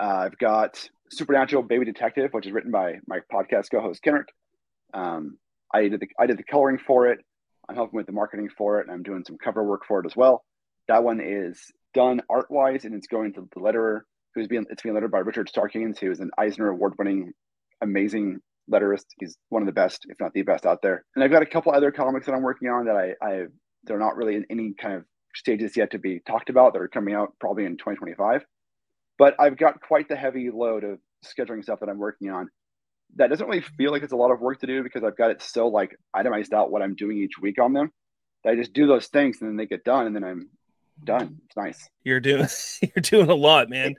Uh, 0.00 0.26
I've 0.26 0.38
got 0.38 0.88
Supernatural 1.10 1.62
Baby 1.62 1.84
Detective, 1.84 2.30
which 2.32 2.46
is 2.46 2.52
written 2.52 2.70
by 2.70 2.96
my 3.06 3.20
podcast 3.32 3.70
co-host 3.70 4.02
Kenrick. 4.02 4.28
Um, 4.94 5.38
I 5.72 5.88
did 5.88 6.00
the 6.00 6.08
I 6.18 6.26
did 6.26 6.38
the 6.38 6.44
coloring 6.44 6.78
for 6.78 7.08
it. 7.08 7.18
I'm 7.68 7.74
helping 7.74 7.96
with 7.96 8.06
the 8.06 8.12
marketing 8.12 8.48
for 8.56 8.80
it, 8.80 8.86
and 8.86 8.94
I'm 8.94 9.02
doing 9.02 9.24
some 9.26 9.36
cover 9.42 9.64
work 9.64 9.82
for 9.86 10.00
it 10.00 10.06
as 10.06 10.16
well. 10.16 10.44
That 10.88 11.02
one 11.02 11.20
is 11.20 11.60
done 11.94 12.20
art 12.30 12.50
wise, 12.50 12.84
and 12.84 12.94
it's 12.94 13.06
going 13.06 13.32
to 13.34 13.48
the 13.54 13.60
letterer, 13.60 14.02
who's 14.34 14.48
being 14.48 14.66
it's 14.70 14.82
being 14.82 14.94
lettered 14.94 15.10
by 15.10 15.18
Richard 15.18 15.48
Starkings, 15.48 15.98
who 15.98 16.10
is 16.10 16.20
an 16.20 16.30
Eisner 16.38 16.68
Award 16.68 16.94
winning, 16.98 17.32
amazing 17.82 18.40
letterist. 18.70 19.04
He's 19.18 19.36
one 19.48 19.62
of 19.62 19.66
the 19.66 19.72
best, 19.72 20.06
if 20.08 20.18
not 20.20 20.32
the 20.32 20.42
best, 20.42 20.66
out 20.66 20.80
there. 20.82 21.04
And 21.14 21.24
I've 21.24 21.30
got 21.30 21.42
a 21.42 21.46
couple 21.46 21.72
other 21.72 21.90
comics 21.90 22.26
that 22.26 22.34
I'm 22.34 22.42
working 22.42 22.68
on 22.68 22.86
that 22.86 22.96
I, 22.96 23.26
I 23.26 23.44
they're 23.84 23.98
not 23.98 24.16
really 24.16 24.36
in 24.36 24.46
any 24.50 24.74
kind 24.80 24.94
of 24.94 25.04
stages 25.34 25.76
yet 25.76 25.90
to 25.90 25.98
be 25.98 26.20
talked 26.26 26.50
about. 26.50 26.74
That 26.74 26.82
are 26.82 26.88
coming 26.88 27.14
out 27.14 27.32
probably 27.40 27.64
in 27.64 27.76
2025. 27.76 28.44
But 29.18 29.34
I've 29.38 29.56
got 29.56 29.80
quite 29.80 30.08
the 30.08 30.16
heavy 30.16 30.50
load 30.52 30.84
of 30.84 30.98
scheduling 31.24 31.62
stuff 31.62 31.80
that 31.80 31.88
I'm 31.88 31.98
working 31.98 32.30
on. 32.30 32.48
That 33.16 33.30
doesn't 33.30 33.46
really 33.46 33.62
feel 33.62 33.92
like 33.92 34.02
it's 34.02 34.12
a 34.12 34.16
lot 34.16 34.30
of 34.30 34.40
work 34.40 34.60
to 34.60 34.66
do 34.66 34.82
because 34.82 35.04
I've 35.04 35.16
got 35.16 35.30
it 35.30 35.42
so 35.42 35.68
like 35.68 35.96
itemized 36.12 36.52
out 36.52 36.70
what 36.70 36.82
I'm 36.82 36.94
doing 36.94 37.18
each 37.18 37.38
week 37.40 37.60
on 37.60 37.72
them. 37.72 37.90
I 38.46 38.54
just 38.56 38.72
do 38.72 38.86
those 38.86 39.06
things 39.06 39.40
and 39.40 39.48
then 39.48 39.56
they 39.56 39.66
get 39.66 39.84
done 39.84 40.06
and 40.06 40.14
then 40.14 40.24
I'm 40.24 40.50
done. 41.02 41.40
It's 41.46 41.56
nice. 41.56 41.88
You're 42.02 42.20
doing 42.20 42.46
you're 42.82 43.02
doing 43.02 43.30
a 43.30 43.34
lot, 43.34 43.70
man. 43.70 43.94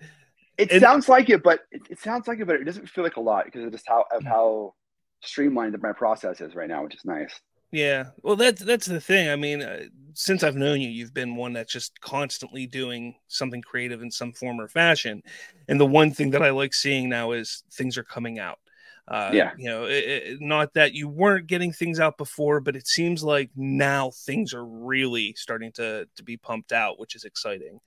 It, 0.58 0.72
it 0.72 0.82
sounds 0.82 1.10
like 1.10 1.30
it, 1.30 1.44
but 1.44 1.62
it, 1.72 1.82
it, 1.90 2.00
sounds 2.00 2.28
like 2.28 2.40
it, 2.40 2.46
but 2.46 2.56
it 2.56 2.64
doesn't 2.64 2.90
feel 2.90 3.04
like 3.04 3.18
a 3.18 3.22
lot 3.22 3.46
because 3.46 3.66
of 3.66 3.72
just 3.72 3.88
how 3.88 4.06
of 4.12 4.24
how 4.24 4.74
streamlined 5.22 5.78
my 5.82 5.92
process 5.92 6.40
is 6.40 6.56
right 6.56 6.70
now, 6.70 6.84
which 6.84 6.96
is 6.96 7.04
nice. 7.04 7.42
Yeah, 7.72 8.06
well, 8.24 8.38
that's 8.38 8.64
that's 8.64 8.86
the 8.86 9.02
thing. 9.02 9.30
I 9.30 9.36
mean, 9.36 9.62
uh, 9.62 9.82
since 10.14 10.44
I've 10.44 10.56
known 10.56 10.80
you, 10.80 10.88
you've 10.88 11.14
been 11.14 11.36
one 11.36 11.54
that's 11.54 11.74
just 11.74 12.00
constantly 12.00 12.68
doing 12.68 13.16
something 13.28 13.62
creative 13.62 14.02
in 14.02 14.12
some 14.12 14.32
form 14.32 14.62
or 14.62 14.70
fashion. 14.70 15.22
And 15.68 15.80
the 15.80 15.86
one 15.86 16.12
thing 16.12 16.30
that 16.32 16.42
I 16.42 16.52
like 16.52 16.74
seeing 16.74 17.10
now 17.10 17.32
is 17.32 17.64
things 17.74 17.98
are 17.98 18.04
coming 18.04 18.40
out. 18.40 18.60
Uh, 19.08 19.30
yeah, 19.34 19.52
you 19.58 19.66
know, 19.66 19.84
it, 19.84 20.04
it, 20.04 20.42
not 20.42 20.74
that 20.74 20.94
you 20.94 21.08
weren't 21.08 21.46
getting 21.46 21.72
things 21.72 22.00
out 22.00 22.18
before, 22.18 22.60
but 22.60 22.76
it 22.76 22.88
seems 22.88 23.24
like 23.24 23.52
now 23.56 24.10
things 24.10 24.54
are 24.54 24.66
really 24.66 25.34
starting 25.38 25.72
to 25.72 26.08
to 26.16 26.24
be 26.24 26.38
pumped 26.38 26.72
out, 26.72 27.00
which 27.00 27.16
is 27.16 27.24
exciting. 27.24 27.80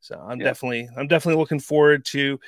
So 0.00 0.18
I'm 0.18 0.40
yeah. 0.40 0.46
definitely 0.46 0.88
I'm 0.96 1.08
definitely 1.08 1.40
looking 1.40 1.60
forward 1.60 2.06
to 2.06 2.40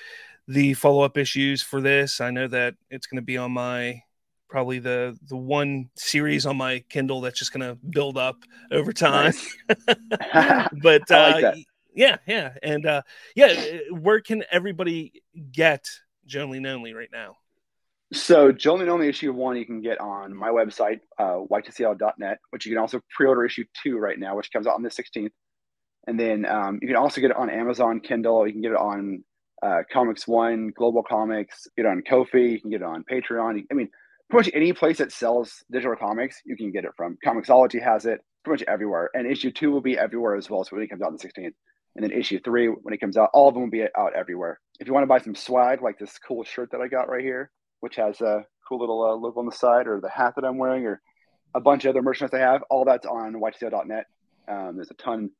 the 0.48 0.74
follow 0.74 1.02
up 1.02 1.18
issues 1.18 1.62
for 1.62 1.80
this. 1.80 2.20
I 2.20 2.30
know 2.30 2.48
that 2.48 2.74
it's 2.90 3.06
going 3.06 3.16
to 3.16 3.22
be 3.22 3.36
on 3.36 3.52
my 3.52 4.02
probably 4.48 4.78
the 4.78 5.18
the 5.28 5.36
one 5.36 5.90
series 5.96 6.46
on 6.46 6.56
my 6.56 6.82
Kindle 6.88 7.20
that's 7.20 7.38
just 7.38 7.52
going 7.52 7.68
to 7.68 7.78
build 7.90 8.16
up 8.16 8.36
over 8.70 8.92
time. 8.92 9.34
Nice. 9.34 9.56
but 10.82 11.10
uh, 11.10 11.40
like 11.42 11.66
yeah, 11.94 12.16
yeah, 12.26 12.54
and 12.62 12.86
uh, 12.86 13.02
yeah, 13.36 13.78
where 13.90 14.20
can 14.20 14.44
everybody 14.50 15.22
get 15.52 15.86
Jonly 16.28 16.58
Nonly 16.58 16.94
right 16.94 17.10
now? 17.12 17.36
So 18.14 18.52
Jonly 18.52 18.86
Nonly 18.86 19.08
issue 19.08 19.32
one 19.32 19.56
you 19.56 19.66
can 19.66 19.80
get 19.80 20.00
on 20.00 20.34
my 20.34 20.48
website, 20.48 21.00
uh, 21.18 21.40
y2cl.net, 21.50 22.38
which 22.50 22.64
you 22.64 22.72
can 22.72 22.80
also 22.80 23.00
pre-order 23.14 23.44
issue 23.44 23.64
two 23.82 23.98
right 23.98 24.18
now, 24.18 24.36
which 24.36 24.52
comes 24.52 24.68
out 24.68 24.74
on 24.74 24.82
the 24.82 24.88
16th. 24.88 25.30
And 26.06 26.20
then 26.20 26.46
um, 26.46 26.78
you 26.80 26.86
can 26.86 26.96
also 26.96 27.20
get 27.20 27.30
it 27.30 27.36
on 27.36 27.50
Amazon 27.50 28.00
Kindle. 28.00 28.46
You 28.46 28.52
can 28.52 28.62
get 28.62 28.72
it 28.72 28.78
on 28.78 29.24
uh, 29.64 29.82
Comics 29.92 30.28
One, 30.28 30.70
Global 30.76 31.02
Comics. 31.02 31.66
Get 31.76 31.86
it 31.86 31.88
on 31.88 32.02
Ko-fi. 32.08 32.38
You 32.38 32.60
can 32.60 32.70
get 32.70 32.82
it 32.82 32.86
on 32.86 33.04
Patreon. 33.10 33.64
I 33.70 33.74
mean, 33.74 33.88
pretty 34.30 34.48
much 34.48 34.54
any 34.54 34.72
place 34.72 34.98
that 34.98 35.10
sells 35.10 35.64
digital 35.72 35.96
comics, 35.96 36.40
you 36.44 36.56
can 36.56 36.70
get 36.70 36.84
it 36.84 36.92
from. 36.96 37.16
Comixology 37.24 37.82
has 37.82 38.06
it 38.06 38.20
pretty 38.44 38.62
much 38.62 38.68
everywhere, 38.68 39.10
and 39.14 39.26
issue 39.26 39.50
two 39.50 39.70
will 39.70 39.80
be 39.80 39.98
everywhere 39.98 40.36
as 40.36 40.48
well. 40.48 40.62
So 40.64 40.76
when 40.76 40.84
it 40.84 40.88
comes 40.88 41.02
out 41.02 41.08
on 41.08 41.16
the 41.16 41.28
16th, 41.28 41.52
and 41.96 42.02
then 42.02 42.10
issue 42.10 42.40
three 42.44 42.66
when 42.66 42.92
it 42.92 43.00
comes 43.00 43.16
out, 43.16 43.30
all 43.32 43.48
of 43.48 43.54
them 43.54 43.64
will 43.64 43.70
be 43.70 43.84
out 43.96 44.14
everywhere. 44.14 44.60
If 44.80 44.86
you 44.86 44.92
want 44.92 45.04
to 45.04 45.08
buy 45.08 45.20
some 45.20 45.34
swag, 45.34 45.80
like 45.82 45.98
this 45.98 46.18
cool 46.18 46.42
shirt 46.42 46.70
that 46.72 46.80
I 46.80 46.88
got 46.88 47.08
right 47.08 47.22
here, 47.22 47.50
which 47.84 47.96
has 47.96 48.22
a 48.22 48.46
cool 48.66 48.80
little 48.80 49.04
uh, 49.04 49.12
logo 49.14 49.40
on 49.40 49.44
the 49.44 49.52
side, 49.52 49.86
or 49.86 50.00
the 50.00 50.08
hat 50.08 50.32
that 50.36 50.44
I'm 50.46 50.56
wearing, 50.56 50.86
or 50.86 51.02
a 51.54 51.60
bunch 51.60 51.84
of 51.84 51.90
other 51.90 52.00
merchandise 52.00 52.32
I 52.32 52.38
have, 52.38 52.62
all 52.70 52.86
that's 52.86 53.04
on 53.04 53.34
y2cl.net. 53.34 54.06
Um, 54.48 54.76
there's 54.76 54.90
a 54.90 54.94
ton 54.94 55.30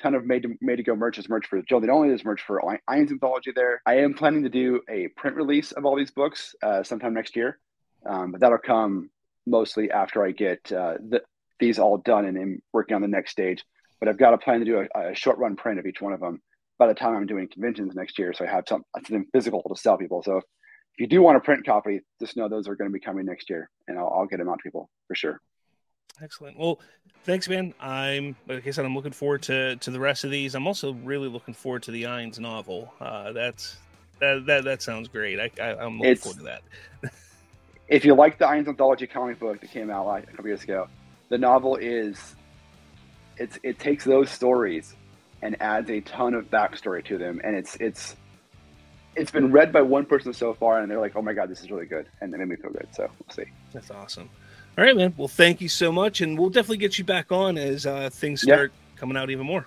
ton 0.00 0.14
of 0.14 0.24
made 0.24 0.44
to 0.44 0.54
made 0.60 0.76
to 0.76 0.84
go 0.84 0.94
merch. 0.94 1.16
There's 1.16 1.28
merch 1.28 1.48
for 1.48 1.60
Joe. 1.60 1.80
The 1.80 1.90
only 1.90 2.06
there's 2.06 2.24
merch 2.24 2.40
for 2.40 2.62
Ainz 2.88 3.10
Anthology 3.10 3.50
there. 3.50 3.82
I 3.84 3.94
am 3.96 4.14
planning 4.14 4.44
to 4.44 4.48
do 4.48 4.80
a 4.88 5.08
print 5.08 5.34
release 5.34 5.72
of 5.72 5.84
all 5.84 5.96
these 5.96 6.12
books 6.12 6.54
uh, 6.62 6.84
sometime 6.84 7.14
next 7.14 7.34
year. 7.34 7.58
Um, 8.06 8.30
but 8.30 8.40
that'll 8.40 8.58
come 8.58 9.10
mostly 9.44 9.90
after 9.90 10.24
I 10.24 10.30
get 10.30 10.70
uh, 10.70 10.94
the, 11.00 11.22
these 11.58 11.80
all 11.80 11.96
done 11.98 12.26
and 12.26 12.38
am 12.38 12.62
working 12.72 12.94
on 12.94 13.02
the 13.02 13.08
next 13.08 13.32
stage. 13.32 13.64
But 13.98 14.08
I've 14.08 14.18
got 14.18 14.34
a 14.34 14.38
plan 14.38 14.60
to 14.60 14.64
do 14.64 14.86
a, 14.94 15.10
a, 15.10 15.14
short 15.16 15.38
run 15.38 15.56
print 15.56 15.80
of 15.80 15.86
each 15.86 16.00
one 16.00 16.12
of 16.12 16.20
them 16.20 16.40
by 16.78 16.86
the 16.86 16.94
time 16.94 17.16
I'm 17.16 17.26
doing 17.26 17.48
conventions 17.48 17.96
next 17.96 18.20
year. 18.20 18.32
So 18.32 18.44
I 18.44 18.48
have 18.48 18.66
some, 18.68 18.84
something 18.94 19.26
physical 19.32 19.62
to 19.62 19.74
sell 19.74 19.98
people. 19.98 20.22
So 20.22 20.42
if 20.98 21.02
you 21.02 21.06
do 21.06 21.22
want 21.22 21.36
a 21.36 21.40
print 21.40 21.64
copy, 21.64 22.00
just 22.18 22.36
know 22.36 22.48
those 22.48 22.66
are 22.66 22.74
going 22.74 22.90
to 22.90 22.92
be 22.92 22.98
coming 22.98 23.24
next 23.24 23.48
year 23.48 23.70
and 23.86 23.96
I'll, 23.96 24.08
I'll 24.08 24.26
get 24.26 24.38
them 24.38 24.48
out 24.48 24.58
to 24.58 24.62
people 24.64 24.90
for 25.06 25.14
sure. 25.14 25.40
Excellent. 26.20 26.58
Well, 26.58 26.80
thanks, 27.22 27.48
man. 27.48 27.72
I'm 27.78 28.34
like 28.48 28.66
I 28.66 28.70
said, 28.72 28.84
I'm 28.84 28.96
looking 28.96 29.12
forward 29.12 29.42
to 29.42 29.76
to 29.76 29.92
the 29.92 30.00
rest 30.00 30.24
of 30.24 30.32
these. 30.32 30.56
I'm 30.56 30.66
also 30.66 30.94
really 30.94 31.28
looking 31.28 31.54
forward 31.54 31.84
to 31.84 31.92
the 31.92 32.02
Ainz 32.02 32.40
novel. 32.40 32.92
Uh, 33.00 33.30
that's 33.30 33.76
that, 34.18 34.44
that 34.46 34.64
that 34.64 34.82
sounds 34.82 35.06
great. 35.06 35.38
I, 35.38 35.50
I 35.62 35.84
am 35.86 35.98
looking 35.98 36.10
it's, 36.10 36.22
forward 36.24 36.38
to 36.38 36.44
that. 36.46 37.12
if 37.88 38.04
you 38.04 38.14
like 38.16 38.38
the 38.38 38.46
Ainz 38.46 38.66
anthology 38.66 39.06
comic 39.06 39.38
book 39.38 39.60
that 39.60 39.70
came 39.70 39.90
out 39.90 40.06
like 40.06 40.24
a 40.24 40.32
couple 40.32 40.48
years 40.48 40.64
ago, 40.64 40.88
the 41.28 41.38
novel 41.38 41.76
is 41.76 42.34
it's 43.36 43.56
it 43.62 43.78
takes 43.78 44.02
those 44.04 44.28
stories 44.28 44.96
and 45.40 45.62
adds 45.62 45.88
a 45.88 46.00
ton 46.00 46.34
of 46.34 46.50
backstory 46.50 47.04
to 47.04 47.16
them, 47.16 47.40
and 47.44 47.54
it's 47.54 47.76
it's 47.76 48.16
it's 49.18 49.30
been 49.30 49.50
read 49.50 49.72
by 49.72 49.82
one 49.82 50.06
person 50.06 50.32
so 50.32 50.54
far, 50.54 50.80
and 50.80 50.90
they're 50.90 51.00
like, 51.00 51.16
"Oh 51.16 51.22
my 51.22 51.32
god, 51.32 51.50
this 51.50 51.60
is 51.60 51.70
really 51.70 51.86
good," 51.86 52.06
and 52.20 52.32
it 52.32 52.38
made 52.38 52.48
me 52.48 52.56
feel 52.56 52.70
good. 52.70 52.88
So 52.92 53.02
we'll 53.02 53.34
see. 53.34 53.50
That's 53.72 53.90
awesome. 53.90 54.30
All 54.76 54.84
right, 54.84 54.96
man. 54.96 55.12
Well, 55.16 55.28
thank 55.28 55.60
you 55.60 55.68
so 55.68 55.90
much, 55.90 56.20
and 56.20 56.38
we'll 56.38 56.50
definitely 56.50 56.76
get 56.76 56.98
you 56.98 57.04
back 57.04 57.32
on 57.32 57.58
as 57.58 57.84
uh, 57.84 58.10
things 58.10 58.42
start 58.42 58.72
yeah. 58.72 59.00
coming 59.00 59.16
out 59.16 59.30
even 59.30 59.44
more. 59.44 59.66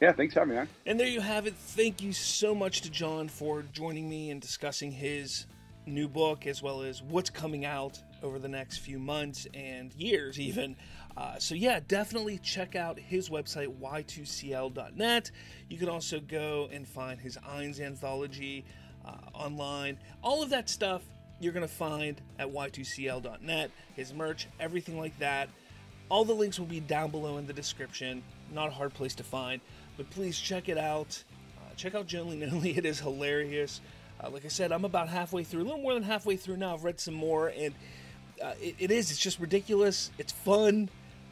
Yeah, 0.00 0.12
thanks 0.12 0.34
for 0.34 0.40
having 0.40 0.54
me 0.54 0.60
on. 0.60 0.68
And 0.86 0.98
there 0.98 1.06
you 1.06 1.20
have 1.20 1.46
it. 1.46 1.54
Thank 1.54 2.02
you 2.02 2.12
so 2.12 2.54
much 2.54 2.80
to 2.82 2.90
John 2.90 3.28
for 3.28 3.62
joining 3.72 4.08
me 4.08 4.30
and 4.30 4.40
discussing 4.40 4.90
his 4.90 5.46
new 5.86 6.08
book 6.08 6.46
as 6.46 6.62
well 6.62 6.82
as 6.82 7.02
what's 7.02 7.30
coming 7.30 7.64
out 7.64 8.00
over 8.24 8.38
the 8.38 8.48
next 8.48 8.78
few 8.78 8.98
months 8.98 9.46
and 9.54 9.92
years, 9.94 10.40
even. 10.40 10.74
Uh, 11.16 11.38
so, 11.38 11.54
yeah, 11.54 11.78
definitely 11.86 12.38
check 12.38 12.74
out 12.74 12.98
his 12.98 13.28
website, 13.28 13.68
y2cl.net. 13.78 15.30
You 15.68 15.78
can 15.78 15.88
also 15.88 16.18
go 16.18 16.68
and 16.72 16.88
find 16.88 17.20
his 17.20 17.36
Ainz 17.36 17.78
anthology 17.80 18.64
uh, 19.06 19.12
online. 19.32 19.98
All 20.22 20.42
of 20.42 20.50
that 20.50 20.68
stuff 20.68 21.02
you're 21.38 21.52
going 21.52 21.66
to 21.66 21.72
find 21.72 22.20
at 22.38 22.48
y2cl.net, 22.48 23.70
his 23.94 24.14
merch, 24.14 24.48
everything 24.58 24.98
like 24.98 25.16
that. 25.18 25.48
All 26.08 26.24
the 26.24 26.32
links 26.32 26.58
will 26.58 26.66
be 26.66 26.80
down 26.80 27.10
below 27.10 27.38
in 27.38 27.46
the 27.46 27.52
description. 27.52 28.22
Not 28.52 28.68
a 28.68 28.70
hard 28.70 28.94
place 28.94 29.14
to 29.16 29.22
find, 29.22 29.60
but 29.96 30.08
please 30.10 30.38
check 30.38 30.68
it 30.68 30.78
out. 30.78 31.22
Uh, 31.58 31.74
check 31.76 31.94
out 31.94 32.06
Jonly 32.06 32.38
Nonly. 32.38 32.76
It 32.78 32.86
is 32.86 33.00
hilarious. 33.00 33.80
Uh, 34.22 34.30
like 34.30 34.44
I 34.44 34.48
said, 34.48 34.72
I'm 34.72 34.84
about 34.84 35.08
halfway 35.08 35.44
through, 35.44 35.62
a 35.62 35.64
little 35.64 35.80
more 35.80 35.94
than 35.94 36.02
halfway 36.02 36.36
through 36.36 36.56
now. 36.56 36.74
I've 36.74 36.84
read 36.84 37.00
some 37.00 37.14
more, 37.14 37.48
and 37.48 37.74
uh, 38.42 38.52
it, 38.60 38.76
it 38.78 38.90
is. 38.90 39.10
It's 39.10 39.20
just 39.20 39.40
ridiculous. 39.40 40.10
It's 40.18 40.32
fun. 40.32 40.88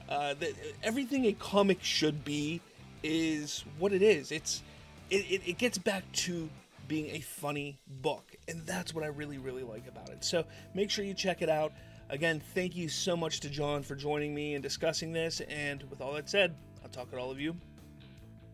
Uh, 0.08 0.34
the, 0.34 0.54
everything 0.82 1.26
a 1.26 1.32
comic 1.32 1.82
should 1.82 2.24
be 2.24 2.60
is 3.02 3.64
what 3.78 3.92
it 3.92 4.02
is. 4.02 4.32
It's 4.32 4.62
it, 5.10 5.24
it, 5.30 5.42
it 5.46 5.58
gets 5.58 5.78
back 5.78 6.10
to 6.12 6.48
being 6.88 7.14
a 7.16 7.20
funny 7.20 7.78
book, 7.86 8.24
and 8.48 8.64
that's 8.66 8.94
what 8.94 9.04
I 9.04 9.08
really 9.08 9.38
really 9.38 9.62
like 9.62 9.86
about 9.88 10.08
it. 10.08 10.24
So 10.24 10.44
make 10.74 10.90
sure 10.90 11.04
you 11.04 11.14
check 11.14 11.42
it 11.42 11.48
out. 11.48 11.72
Again, 12.10 12.42
thank 12.54 12.76
you 12.76 12.88
so 12.88 13.16
much 13.16 13.40
to 13.40 13.48
John 13.48 13.82
for 13.82 13.94
joining 13.94 14.34
me 14.34 14.54
and 14.54 14.62
discussing 14.62 15.12
this. 15.12 15.40
And 15.48 15.82
with 15.88 16.02
all 16.02 16.12
that 16.12 16.28
said, 16.28 16.54
I'll 16.82 16.90
talk 16.90 17.10
to 17.10 17.18
all 17.18 17.30
of 17.30 17.40
you 17.40 17.56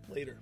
later. 0.09 0.37